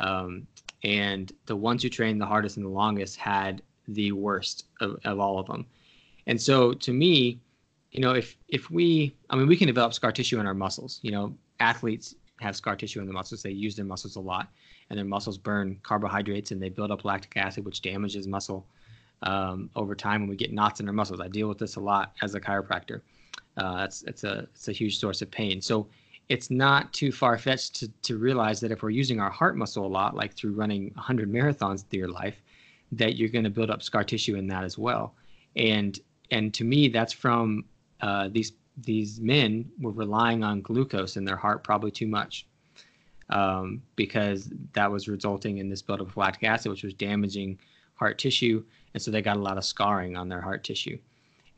um, 0.00 0.46
and 0.84 1.32
the 1.46 1.56
ones 1.56 1.82
who 1.82 1.88
trained 1.88 2.20
the 2.20 2.26
hardest 2.26 2.56
and 2.56 2.66
the 2.66 2.70
longest 2.70 3.16
had 3.16 3.62
the 3.88 4.12
worst 4.12 4.66
of, 4.80 4.98
of 5.04 5.18
all 5.18 5.38
of 5.38 5.46
them 5.46 5.66
and 6.26 6.40
so 6.40 6.72
to 6.72 6.92
me 6.92 7.38
you 7.90 8.00
know 8.00 8.12
if 8.12 8.36
if 8.48 8.70
we 8.70 9.14
i 9.30 9.36
mean 9.36 9.46
we 9.46 9.56
can 9.56 9.66
develop 9.66 9.94
scar 9.94 10.12
tissue 10.12 10.38
in 10.40 10.46
our 10.46 10.54
muscles 10.54 11.00
you 11.02 11.10
know 11.10 11.34
athletes 11.60 12.14
have 12.40 12.54
scar 12.54 12.76
tissue 12.76 13.00
in 13.00 13.06
the 13.06 13.12
muscles 13.12 13.42
they 13.42 13.50
use 13.50 13.74
their 13.74 13.84
muscles 13.84 14.16
a 14.16 14.20
lot 14.20 14.48
and 14.90 14.98
their 14.98 15.04
muscles 15.04 15.38
burn 15.38 15.78
carbohydrates 15.82 16.50
and 16.50 16.62
they 16.62 16.68
build 16.68 16.90
up 16.90 17.04
lactic 17.04 17.36
acid, 17.36 17.64
which 17.64 17.82
damages 17.82 18.26
muscle 18.26 18.66
um, 19.22 19.70
over 19.76 19.94
time. 19.94 20.22
When 20.22 20.30
we 20.30 20.36
get 20.36 20.52
knots 20.52 20.80
in 20.80 20.86
our 20.86 20.94
muscles, 20.94 21.20
I 21.20 21.28
deal 21.28 21.48
with 21.48 21.58
this 21.58 21.76
a 21.76 21.80
lot 21.80 22.12
as 22.22 22.34
a 22.34 22.40
chiropractor. 22.40 23.00
Uh, 23.58 23.82
it's 23.84 24.02
it's 24.02 24.24
a 24.24 24.48
it's 24.54 24.68
a 24.68 24.72
huge 24.72 24.98
source 24.98 25.20
of 25.20 25.30
pain. 25.30 25.60
So 25.60 25.88
it's 26.28 26.50
not 26.50 26.92
too 26.92 27.10
far 27.10 27.36
fetched 27.36 27.74
to 27.76 27.88
to 28.02 28.16
realize 28.16 28.60
that 28.60 28.70
if 28.70 28.82
we're 28.82 28.90
using 28.90 29.20
our 29.20 29.30
heart 29.30 29.56
muscle 29.56 29.84
a 29.84 29.88
lot, 29.88 30.14
like 30.14 30.34
through 30.34 30.52
running 30.52 30.92
100 30.94 31.30
marathons 31.30 31.84
through 31.88 31.98
your 31.98 32.08
life, 32.08 32.40
that 32.92 33.16
you're 33.16 33.28
going 33.28 33.44
to 33.44 33.50
build 33.50 33.70
up 33.70 33.82
scar 33.82 34.04
tissue 34.04 34.36
in 34.36 34.46
that 34.48 34.64
as 34.64 34.78
well. 34.78 35.14
And 35.56 35.98
and 36.30 36.54
to 36.54 36.64
me, 36.64 36.88
that's 36.88 37.12
from 37.12 37.64
uh, 38.00 38.28
these 38.30 38.52
these 38.84 39.20
men 39.20 39.70
were 39.80 39.90
relying 39.90 40.44
on 40.44 40.60
glucose 40.60 41.16
in 41.16 41.24
their 41.24 41.36
heart 41.36 41.64
probably 41.64 41.90
too 41.90 42.06
much 42.06 42.46
um, 43.30 43.82
because 43.96 44.50
that 44.72 44.90
was 44.90 45.08
resulting 45.08 45.58
in 45.58 45.68
this 45.68 45.82
buildup 45.82 46.08
of 46.08 46.16
lactic 46.16 46.44
acid, 46.44 46.70
which 46.70 46.84
was 46.84 46.94
damaging 46.94 47.58
heart 47.94 48.18
tissue, 48.18 48.64
and 48.94 49.02
so 49.02 49.10
they 49.10 49.22
got 49.22 49.36
a 49.36 49.40
lot 49.40 49.58
of 49.58 49.64
scarring 49.64 50.16
on 50.16 50.28
their 50.28 50.40
heart 50.40 50.62
tissue. 50.64 50.98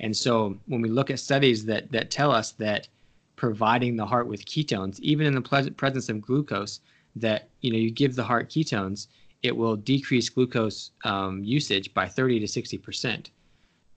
And 0.01 0.17
so 0.17 0.59
when 0.67 0.81
we 0.81 0.89
look 0.89 1.11
at 1.11 1.21
studies 1.21 1.65
that 1.67 1.93
that 1.93 2.11
tell 2.11 2.33
us 2.33 2.53
that 2.53 2.89
providing 3.37 3.97
the 3.97 4.07
heart 4.07 4.27
with 4.27 4.45
ketones, 4.45 4.99
even 5.01 5.27
in 5.27 5.35
the 5.35 5.73
presence 5.77 6.09
of 6.09 6.21
glucose, 6.21 6.81
that 7.17 7.49
you 7.61 7.71
know 7.71 7.79
you 7.79 7.91
give 7.91 8.17
the 8.17 8.25
heart 8.25 8.51
ketones, 8.51 9.07
it 9.43 9.57
will 9.57 9.77
decrease 9.77 10.29
glucose 10.29 10.91
um, 11.05 11.45
usage 11.45 11.93
by 11.95 12.09
30 12.09 12.41
to 12.41 12.49
60 12.49 12.79
percent. 12.79 13.31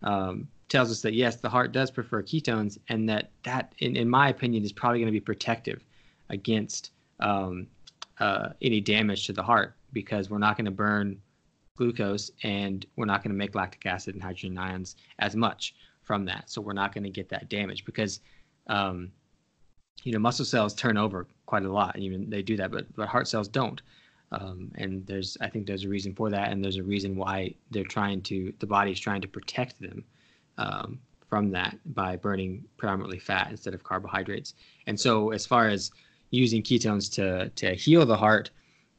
Um, 0.02 0.48
tells 0.70 0.92
us 0.92 1.02
that 1.02 1.14
yes, 1.14 1.38
the 1.38 1.50
heart 1.50 1.72
does 1.72 1.92
prefer 1.92 2.22
ketones, 2.22 2.78
and 2.90 3.08
that 3.08 3.32
that, 3.44 3.74
in, 3.80 3.96
in 3.96 4.10
my 4.10 4.30
opinion, 4.30 4.64
is 4.64 4.74
probably 4.74 5.00
going 5.00 5.08
to 5.08 5.12
be 5.12 5.20
protective 5.22 5.84
against 6.30 6.92
um, 7.20 7.68
uh, 8.20 8.50
any 8.62 8.82
damage 8.82 9.26
to 9.28 9.34
the 9.34 9.44
heart 9.44 9.76
because 9.94 10.30
we're 10.30 10.38
not 10.38 10.58
going 10.58 10.66
to 10.66 10.72
burn 10.72 11.22
glucose 11.78 12.32
and 12.44 12.86
we're 12.96 13.06
not 13.06 13.24
going 13.24 13.32
to 13.32 13.38
make 13.38 13.56
lactic 13.56 13.86
acid 13.86 14.14
and 14.14 14.24
hydrogen 14.24 14.58
ions 14.58 14.96
as 15.20 15.36
much 15.36 15.74
from 16.04 16.26
that. 16.26 16.50
So 16.50 16.62
we're 16.62 16.74
not 16.74 16.94
going 16.94 17.04
to 17.04 17.10
get 17.10 17.30
that 17.30 17.50
damage 17.50 17.86
because, 17.86 18.20
um, 18.68 19.12
you 20.04 20.12
know, 20.12 20.20
muscle 20.20 20.46
cells 20.46 20.74
turn 20.74 20.98
over 20.98 21.28
quite 21.46 21.64
a 21.64 21.72
lot. 21.72 21.98
Even 21.98 22.30
they 22.30 22.42
do 22.42 22.58
that, 22.58 22.72
but 22.72 22.94
but 22.96 23.08
heart 23.08 23.28
cells 23.28 23.48
don't. 23.48 23.82
Um, 24.32 24.72
and 24.76 25.06
there's 25.06 25.38
I 25.42 25.50
think 25.50 25.68
there's 25.68 25.86
a 25.86 25.90
reason 25.90 26.14
for 26.14 26.30
that, 26.30 26.52
and 26.52 26.64
there's 26.64 26.78
a 26.78 26.84
reason 26.84 27.16
why 27.16 27.54
they're 27.72 27.84
trying 27.84 28.22
to 28.24 28.54
the 28.60 28.66
body's 28.66 29.00
trying 29.00 29.22
to 29.22 29.28
protect 29.28 29.80
them 29.80 30.04
um, 30.58 31.00
from 31.30 31.52
that 31.52 31.78
by 31.94 32.16
burning 32.16 32.64
predominantly 32.78 33.20
fat 33.20 33.48
instead 33.50 33.74
of 33.74 33.84
carbohydrates. 33.84 34.56
And 34.88 35.00
so 35.00 35.32
as 35.32 35.46
far 35.46 35.68
as 35.68 35.92
using 36.32 36.64
ketones 36.64 37.12
to 37.14 37.50
to 37.50 37.76
heal 37.76 38.06
the 38.06 38.18
heart, 38.18 38.50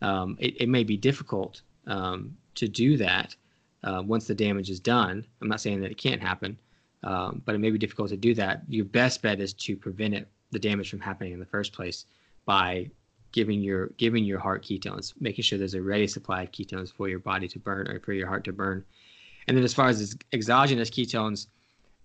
um, 0.03 0.37
it, 0.41 0.63
it, 0.63 0.69
may 0.69 0.85
be 0.85 0.97
difficult 0.97 1.63
um, 1.87 2.37
to 2.55 2.69
do 2.69 2.97
that 2.97 3.35
uh, 3.83 4.03
once 4.05 4.27
the 4.27 4.35
damage 4.35 4.71
is 4.71 4.81
done. 4.81 5.27
I'm 5.41 5.49
not 5.49 5.61
saying 5.61 5.81
that 5.81 5.91
it 5.91 5.99
can't 5.99 6.23
happen, 6.23 6.59
um, 7.05 7.43
but 7.45 7.55
it 7.55 7.59
may 7.59 7.71
be 7.71 7.79
difficult 7.79 8.09
to 8.11 8.17
do 8.17 8.35
that. 8.35 8.63
Your 8.69 8.85
best 8.85 9.23
bet 9.23 9.41
is 9.41 9.53
to 9.55 9.77
prevent 9.77 10.15
it, 10.15 10.29
the 10.51 10.59
damage 10.59 10.91
from 10.91 11.01
happening 11.01 11.33
in 11.33 11.39
the 11.39 11.47
first 11.47 11.73
place 11.73 12.07
by 12.45 12.91
giving 13.33 13.61
your 13.61 13.89
giving 13.99 14.25
your 14.25 14.39
heart 14.39 14.65
ketones, 14.65 15.13
making 15.21 15.43
sure 15.43 15.59
there's 15.59 15.75
a 15.75 15.83
ready 15.83 16.07
supply 16.07 16.43
of 16.43 16.53
ketones 16.53 16.93
for 16.93 17.09
your 17.09 17.19
body 17.19 17.49
to 17.49 17.59
burn 17.59 17.89
or 17.89 18.01
for 18.01 18.13
your 18.13 18.27
heart 18.27 18.45
to 18.45 18.53
burn. 18.53 18.85
And 19.47 19.57
then 19.57 19.65
as 19.65 19.75
far 19.75 19.89
as 19.89 20.17
exogenous 20.33 20.91
ketones, 20.91 21.49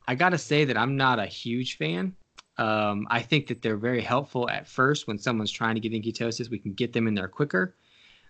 I 0.08 0.16
got 0.16 0.30
to 0.30 0.38
say 0.38 0.66
that 0.66 0.78
I'm 0.78 0.98
not 0.98 1.20
a 1.20 1.26
huge 1.26 1.78
fan. 1.78 2.16
Um, 2.58 3.08
I 3.10 3.22
think 3.22 3.48
that 3.48 3.62
they're 3.62 3.78
very 3.78 4.02
helpful 4.02 4.50
at 4.50 4.68
first 4.68 5.08
when 5.08 5.18
someone's 5.18 5.52
trying 5.52 5.76
to 5.76 5.80
get 5.80 5.94
in 5.94 6.02
ketosis. 6.02 6.50
We 6.50 6.60
can 6.60 6.74
get 6.74 6.92
them 6.92 7.08
in 7.08 7.14
there 7.14 7.30
quicker. 7.30 7.76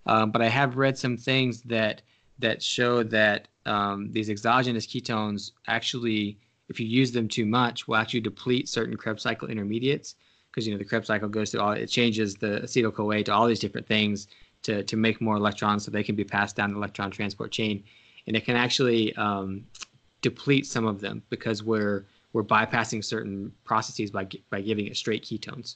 Um, 0.06 0.32
but 0.32 0.42
I 0.42 0.50
have 0.50 0.78
read 0.78 0.98
some 0.98 1.18
things 1.18 1.62
that 1.64 2.04
that 2.40 2.62
show 2.62 3.04
that 3.04 3.48
um, 3.66 4.12
these 4.12 4.30
exogenous 4.30 4.88
ketones 4.88 5.52
actually, 5.68 6.40
if 6.70 6.80
you 6.80 6.88
use 6.88 7.12
them 7.12 7.28
too 7.28 7.46
much, 7.46 7.88
will 7.88 7.96
actually 7.96 8.22
deplete 8.22 8.70
certain 8.70 8.96
Krebs 8.96 9.24
cycle 9.24 9.48
intermediates 9.48 10.16
because 10.50 10.66
you 10.66 10.74
know 10.74 10.78
the 10.78 10.86
Krebs 10.86 11.08
cycle 11.08 11.30
goes 11.30 11.52
through 11.52 11.62
all 11.62 11.72
it 11.72 11.88
changes 11.88 12.36
the 12.36 12.62
acetyl 12.64 12.94
CoA 12.94 13.24
to 13.24 13.34
all 13.34 13.48
these 13.48 13.60
different 13.60 13.88
things 13.88 14.28
to 14.64 14.84
to 14.84 14.98
make 14.98 15.22
more 15.22 15.36
electrons 15.36 15.84
so 15.84 15.92
they 15.92 16.04
can 16.04 16.16
be 16.16 16.24
passed 16.24 16.56
down 16.56 16.72
the 16.72 16.78
electron 16.78 17.12
transport 17.12 17.52
chain, 17.52 17.84
and 18.28 18.36
it 18.36 18.46
can 18.46 18.56
actually 18.56 19.16
um, 19.16 19.66
deplete 20.22 20.66
some 20.66 20.86
of 20.86 21.02
them 21.02 21.24
because 21.30 21.64
we're 21.64 22.06
we're 22.34 22.44
bypassing 22.44 23.04
certain 23.04 23.52
processes 23.64 24.12
by 24.12 24.28
by 24.50 24.62
giving 24.62 24.88
it 24.88 24.96
straight 24.96 25.24
ketones. 25.24 25.76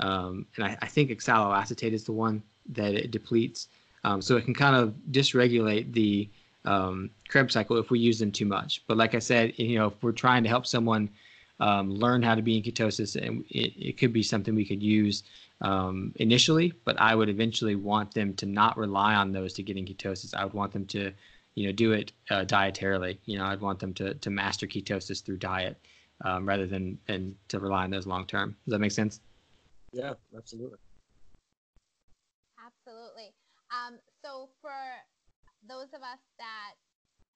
Um, 0.00 0.46
and 0.56 0.64
I, 0.66 0.76
I, 0.82 0.88
think 0.88 1.10
oxaloacetate 1.10 1.92
is 1.92 2.04
the 2.04 2.12
one 2.12 2.42
that 2.68 2.92
it 2.92 3.10
depletes. 3.10 3.68
Um, 4.04 4.20
so 4.20 4.36
it 4.36 4.44
can 4.44 4.52
kind 4.52 4.76
of 4.76 4.94
dysregulate 5.10 5.94
the 5.94 6.28
um, 6.66 7.10
Krebs 7.28 7.54
cycle 7.54 7.76
if 7.78 7.90
we 7.90 7.98
use 7.98 8.18
them 8.18 8.32
too 8.32 8.46
much. 8.46 8.82
But 8.86 8.96
like 8.96 9.14
I 9.14 9.18
said, 9.18 9.58
you 9.58 9.78
know, 9.78 9.88
if 9.88 10.02
we're 10.02 10.12
trying 10.12 10.42
to 10.42 10.48
help 10.48 10.66
someone 10.66 11.08
um, 11.60 11.90
learn 11.90 12.22
how 12.22 12.34
to 12.34 12.42
be 12.42 12.56
in 12.58 12.62
ketosis, 12.62 13.16
and 13.16 13.44
it, 13.48 13.72
it 13.76 13.98
could 13.98 14.12
be 14.12 14.22
something 14.22 14.54
we 14.54 14.64
could 14.64 14.82
use 14.82 15.22
um, 15.62 16.12
initially. 16.16 16.72
But 16.84 17.00
I 17.00 17.14
would 17.14 17.28
eventually 17.28 17.76
want 17.76 18.12
them 18.12 18.34
to 18.34 18.46
not 18.46 18.76
rely 18.76 19.14
on 19.14 19.32
those 19.32 19.54
to 19.54 19.62
get 19.62 19.76
in 19.76 19.86
ketosis. 19.86 20.34
I 20.34 20.44
would 20.44 20.54
want 20.54 20.72
them 20.72 20.86
to 20.86 21.12
you 21.56 21.66
know, 21.66 21.72
do 21.72 21.92
it 21.92 22.12
uh, 22.30 22.44
dietarily. 22.44 23.18
You 23.24 23.38
know, 23.38 23.46
I'd 23.46 23.60
want 23.60 23.80
them 23.80 23.92
to 23.94 24.14
to 24.14 24.30
master 24.30 24.66
ketosis 24.66 25.24
through 25.24 25.38
diet 25.38 25.76
um, 26.24 26.46
rather 26.46 26.66
than 26.66 26.98
and 27.08 27.34
to 27.48 27.58
rely 27.58 27.84
on 27.84 27.90
those 27.90 28.06
long 28.06 28.26
term. 28.26 28.54
Does 28.64 28.72
that 28.72 28.78
make 28.78 28.92
sense? 28.92 29.20
Yeah, 29.92 30.12
absolutely. 30.36 30.78
Absolutely. 32.64 33.32
Um, 33.70 33.98
so 34.22 34.50
for 34.60 34.70
those 35.68 35.88
of 35.94 36.02
us 36.02 36.22
that 36.38 36.74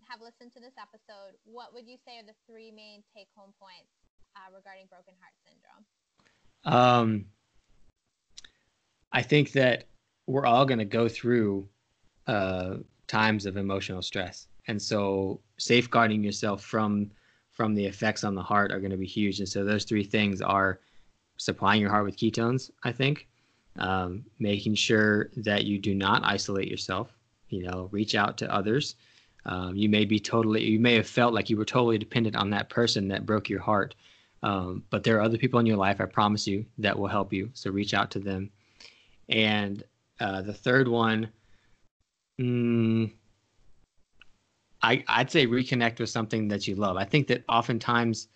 have 0.09 0.21
listened 0.21 0.53
to 0.53 0.61
this 0.61 0.75
episode, 0.81 1.37
what 1.45 1.75
would 1.75 1.87
you 1.87 1.97
say 2.07 2.19
are 2.19 2.27
the 2.27 2.35
three 2.47 2.71
main 2.71 3.03
take 3.15 3.29
home 3.37 3.53
points 3.61 3.91
uh, 4.37 4.55
regarding 4.55 4.87
broken 4.89 5.15
heart 5.21 5.35
syndrome? 5.45 5.85
Um, 6.65 7.25
I 9.13 9.23
think 9.23 9.53
that 9.53 9.85
we're 10.27 10.47
all 10.47 10.65
going 10.65 10.79
to 10.79 10.85
go 10.85 11.09
through 11.09 11.69
uh, 12.27 12.77
times 13.07 13.47
of 13.47 13.57
emotional 13.57 14.03
stress, 14.03 14.47
and 14.69 14.81
so 14.81 15.41
safeguarding 15.59 16.23
yourself 16.23 16.63
from 16.63 17.11
from 17.53 17.75
the 17.75 17.85
effects 17.85 18.25
on 18.25 18.35
the 18.35 18.43
heart 18.43 18.73
are 18.73 18.79
going 18.79 18.91
to 18.93 18.97
be 18.97 19.07
huge. 19.07 19.39
And 19.41 19.49
so 19.49 19.65
those 19.65 19.85
three 19.85 20.05
things 20.05 20.41
are 20.41 20.81
supplying 21.37 21.81
your 21.81 21.91
heart 21.91 22.05
with 22.05 22.17
ketones, 22.17 22.71
I 22.85 22.93
think, 22.93 23.29
um, 23.79 24.25
making 24.39 24.77
sure 24.77 25.31
that 25.37 25.65
you 25.65 25.79
do 25.79 25.95
not 25.95 26.23
isolate 26.25 26.69
yourself. 26.69 27.13
You 27.51 27.65
know, 27.65 27.89
reach 27.93 28.15
out 28.15 28.39
to 28.39 28.53
others. 28.53 28.97
Um, 29.47 29.75
you 29.75 29.89
may 29.89 30.05
be 30.05 30.19
totally, 30.21 30.65
you 30.65 30.79
may 30.79 30.95
have 30.95 31.07
felt 31.07 31.35
like 31.35 31.49
you 31.51 31.57
were 31.57 31.65
totally 31.65 31.99
dependent 31.99 32.37
on 32.37 32.51
that 32.51 32.69
person 32.69 33.09
that 33.09 33.27
broke 33.27 33.49
your 33.49 33.61
heart. 33.61 33.95
Um, 34.43 34.85
but 34.91 35.03
there 35.03 35.17
are 35.19 35.23
other 35.23 35.39
people 35.39 35.61
in 35.61 35.67
your 35.67 35.77
life, 35.77 36.01
I 36.01 36.07
promise 36.07 36.47
you, 36.47 36.65
that 36.79 36.99
will 36.99 37.09
help 37.09 37.33
you. 37.33 37.51
So 37.55 37.71
reach 37.71 37.95
out 37.95 38.11
to 38.13 38.19
them. 38.19 38.51
And 39.29 39.83
uh, 40.19 40.43
the 40.43 40.53
third 40.53 40.89
one, 40.89 41.29
mm, 42.41 43.11
I, 44.83 45.05
I'd 45.09 45.31
say 45.31 45.47
reconnect 45.47 46.01
with 46.01 46.11
something 46.11 46.49
that 46.49 46.67
you 46.67 46.75
love. 46.75 46.97
I 46.97 47.05
think 47.05 47.27
that 47.29 47.45
oftentimes 47.49 48.29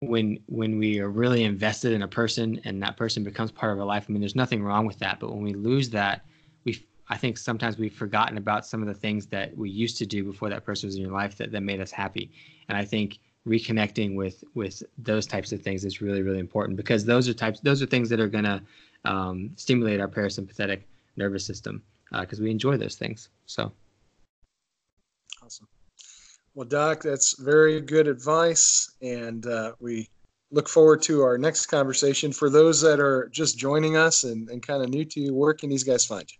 when 0.00 0.38
when 0.46 0.78
we 0.78 0.98
are 0.98 1.10
really 1.10 1.44
invested 1.44 1.92
in 1.92 2.02
a 2.02 2.08
person 2.08 2.58
and 2.64 2.82
that 2.82 2.96
person 2.96 3.22
becomes 3.22 3.50
part 3.50 3.72
of 3.72 3.78
our 3.78 3.84
life, 3.84 4.06
I 4.08 4.12
mean, 4.12 4.20
there's 4.20 4.36
nothing 4.36 4.62
wrong 4.62 4.86
with 4.86 4.98
that. 5.00 5.20
But 5.20 5.30
when 5.30 5.42
we 5.42 5.52
lose 5.52 5.90
that, 5.90 6.24
we 6.64 6.82
I 7.10 7.16
think 7.16 7.36
sometimes 7.36 7.76
we've 7.76 7.92
forgotten 7.92 8.38
about 8.38 8.64
some 8.64 8.80
of 8.80 8.88
the 8.88 8.94
things 8.94 9.26
that 9.26 9.56
we 9.56 9.68
used 9.68 9.98
to 9.98 10.06
do 10.06 10.24
before 10.24 10.48
that 10.48 10.64
person 10.64 10.86
was 10.86 10.94
in 10.94 11.02
your 11.02 11.10
life 11.10 11.36
that, 11.38 11.50
that 11.50 11.62
made 11.62 11.80
us 11.80 11.90
happy. 11.90 12.30
And 12.68 12.78
I 12.78 12.84
think 12.84 13.18
reconnecting 13.46 14.14
with 14.14 14.44
with 14.54 14.82
those 14.98 15.26
types 15.26 15.50
of 15.50 15.62
things 15.62 15.84
is 15.86 16.02
really 16.02 16.20
really 16.20 16.38
important 16.38 16.76
because 16.76 17.06
those 17.06 17.26
are 17.26 17.32
types 17.32 17.58
those 17.60 17.82
are 17.82 17.86
things 17.86 18.10
that 18.10 18.20
are 18.20 18.28
going 18.28 18.44
to 18.44 18.62
um, 19.06 19.50
stimulate 19.56 19.98
our 19.98 20.08
parasympathetic 20.08 20.82
nervous 21.16 21.44
system 21.44 21.82
because 22.20 22.40
uh, 22.40 22.44
we 22.44 22.50
enjoy 22.50 22.76
those 22.76 22.96
things. 22.96 23.28
So. 23.46 23.72
Awesome. 25.42 25.68
Well, 26.54 26.66
Doc, 26.66 27.02
that's 27.02 27.40
very 27.40 27.80
good 27.80 28.08
advice. 28.08 28.96
And 29.00 29.46
uh, 29.46 29.72
we 29.80 30.08
look 30.50 30.68
forward 30.68 31.02
to 31.02 31.22
our 31.22 31.38
next 31.38 31.66
conversation. 31.66 32.32
For 32.32 32.50
those 32.50 32.80
that 32.82 33.00
are 33.00 33.28
just 33.32 33.56
joining 33.56 33.96
us 33.96 34.24
and, 34.24 34.48
and 34.50 34.62
kind 34.62 34.82
of 34.82 34.90
new 34.90 35.04
to 35.04 35.20
you, 35.20 35.34
where 35.34 35.54
can 35.54 35.70
these 35.70 35.84
guys 35.84 36.04
find 36.04 36.30
you? 36.30 36.39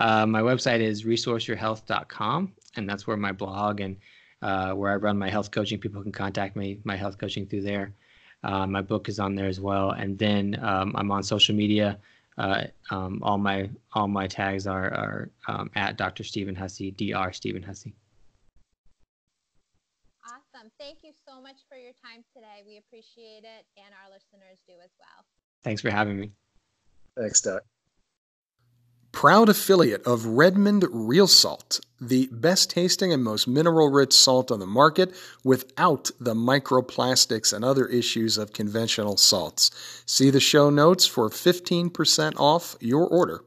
Uh, 0.00 0.24
my 0.24 0.40
website 0.40 0.80
is 0.80 1.04
resourceyourhealth.com, 1.04 2.52
and 2.76 2.88
that's 2.88 3.06
where 3.06 3.18
my 3.18 3.32
blog 3.32 3.80
and 3.80 3.98
uh, 4.40 4.72
where 4.72 4.90
I 4.90 4.96
run 4.96 5.18
my 5.18 5.28
health 5.28 5.50
coaching. 5.50 5.78
People 5.78 6.02
can 6.02 6.10
contact 6.10 6.56
me, 6.56 6.80
my 6.84 6.96
health 6.96 7.18
coaching 7.18 7.46
through 7.46 7.62
there. 7.62 7.92
Uh, 8.42 8.66
my 8.66 8.80
book 8.80 9.10
is 9.10 9.20
on 9.20 9.34
there 9.34 9.46
as 9.46 9.60
well, 9.60 9.90
and 9.90 10.18
then 10.18 10.58
um, 10.62 10.94
I'm 10.96 11.10
on 11.10 11.22
social 11.22 11.54
media. 11.54 11.98
Uh, 12.38 12.64
um, 12.90 13.20
all 13.22 13.36
my 13.36 13.68
all 13.92 14.08
my 14.08 14.26
tags 14.26 14.66
are 14.66 14.86
are 14.94 15.30
um, 15.48 15.70
at 15.74 15.98
Dr. 15.98 16.24
Stephen 16.24 16.54
Hussey, 16.54 16.90
Dr. 16.90 17.34
Stephen 17.34 17.62
Hussey. 17.62 17.92
Awesome. 20.24 20.70
Thank 20.78 21.00
you 21.02 21.12
so 21.28 21.42
much 21.42 21.56
for 21.68 21.76
your 21.76 21.92
time 21.92 22.24
today. 22.34 22.62
We 22.66 22.78
appreciate 22.78 23.44
it, 23.44 23.66
and 23.76 23.92
our 24.02 24.08
listeners 24.10 24.62
do 24.66 24.72
as 24.82 24.92
well. 24.98 25.26
Thanks 25.62 25.82
for 25.82 25.90
having 25.90 26.18
me. 26.18 26.30
Thanks, 27.18 27.42
Doc. 27.42 27.60
Proud 29.12 29.48
affiliate 29.48 30.06
of 30.06 30.24
Redmond 30.24 30.84
Real 30.90 31.26
Salt, 31.26 31.80
the 32.00 32.28
best 32.32 32.70
tasting 32.70 33.12
and 33.12 33.22
most 33.22 33.46
mineral 33.46 33.90
rich 33.90 34.12
salt 34.12 34.50
on 34.50 34.60
the 34.60 34.66
market 34.66 35.14
without 35.44 36.10
the 36.18 36.34
microplastics 36.34 37.52
and 37.52 37.64
other 37.64 37.86
issues 37.86 38.38
of 38.38 38.52
conventional 38.52 39.16
salts. 39.16 39.70
See 40.06 40.30
the 40.30 40.40
show 40.40 40.70
notes 40.70 41.06
for 41.06 41.28
15% 41.28 42.34
off 42.38 42.76
your 42.80 43.06
order. 43.06 43.42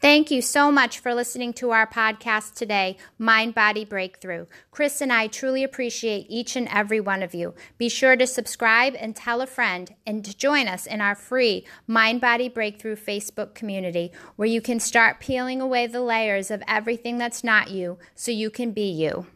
Thank 0.00 0.30
you 0.30 0.42
so 0.42 0.70
much 0.70 1.00
for 1.00 1.12
listening 1.12 1.52
to 1.54 1.72
our 1.72 1.84
podcast 1.84 2.54
today, 2.54 2.96
Mind 3.18 3.52
Body 3.52 3.84
Breakthrough. 3.84 4.46
Chris 4.70 5.00
and 5.00 5.12
I 5.12 5.26
truly 5.26 5.64
appreciate 5.64 6.26
each 6.28 6.54
and 6.54 6.68
every 6.68 7.00
one 7.00 7.20
of 7.20 7.34
you. 7.34 7.56
Be 7.78 7.88
sure 7.88 8.14
to 8.14 8.24
subscribe 8.24 8.94
and 8.96 9.16
tell 9.16 9.40
a 9.40 9.46
friend 9.46 9.92
and 10.06 10.24
to 10.24 10.36
join 10.36 10.68
us 10.68 10.86
in 10.86 11.00
our 11.00 11.16
free 11.16 11.66
Mind 11.88 12.20
Body 12.20 12.48
Breakthrough 12.48 12.94
Facebook 12.94 13.54
community 13.54 14.12
where 14.36 14.46
you 14.46 14.60
can 14.60 14.78
start 14.78 15.18
peeling 15.18 15.60
away 15.60 15.88
the 15.88 16.00
layers 16.00 16.52
of 16.52 16.62
everything 16.68 17.18
that's 17.18 17.42
not 17.42 17.72
you 17.72 17.98
so 18.14 18.30
you 18.30 18.50
can 18.50 18.70
be 18.70 18.88
you. 18.88 19.26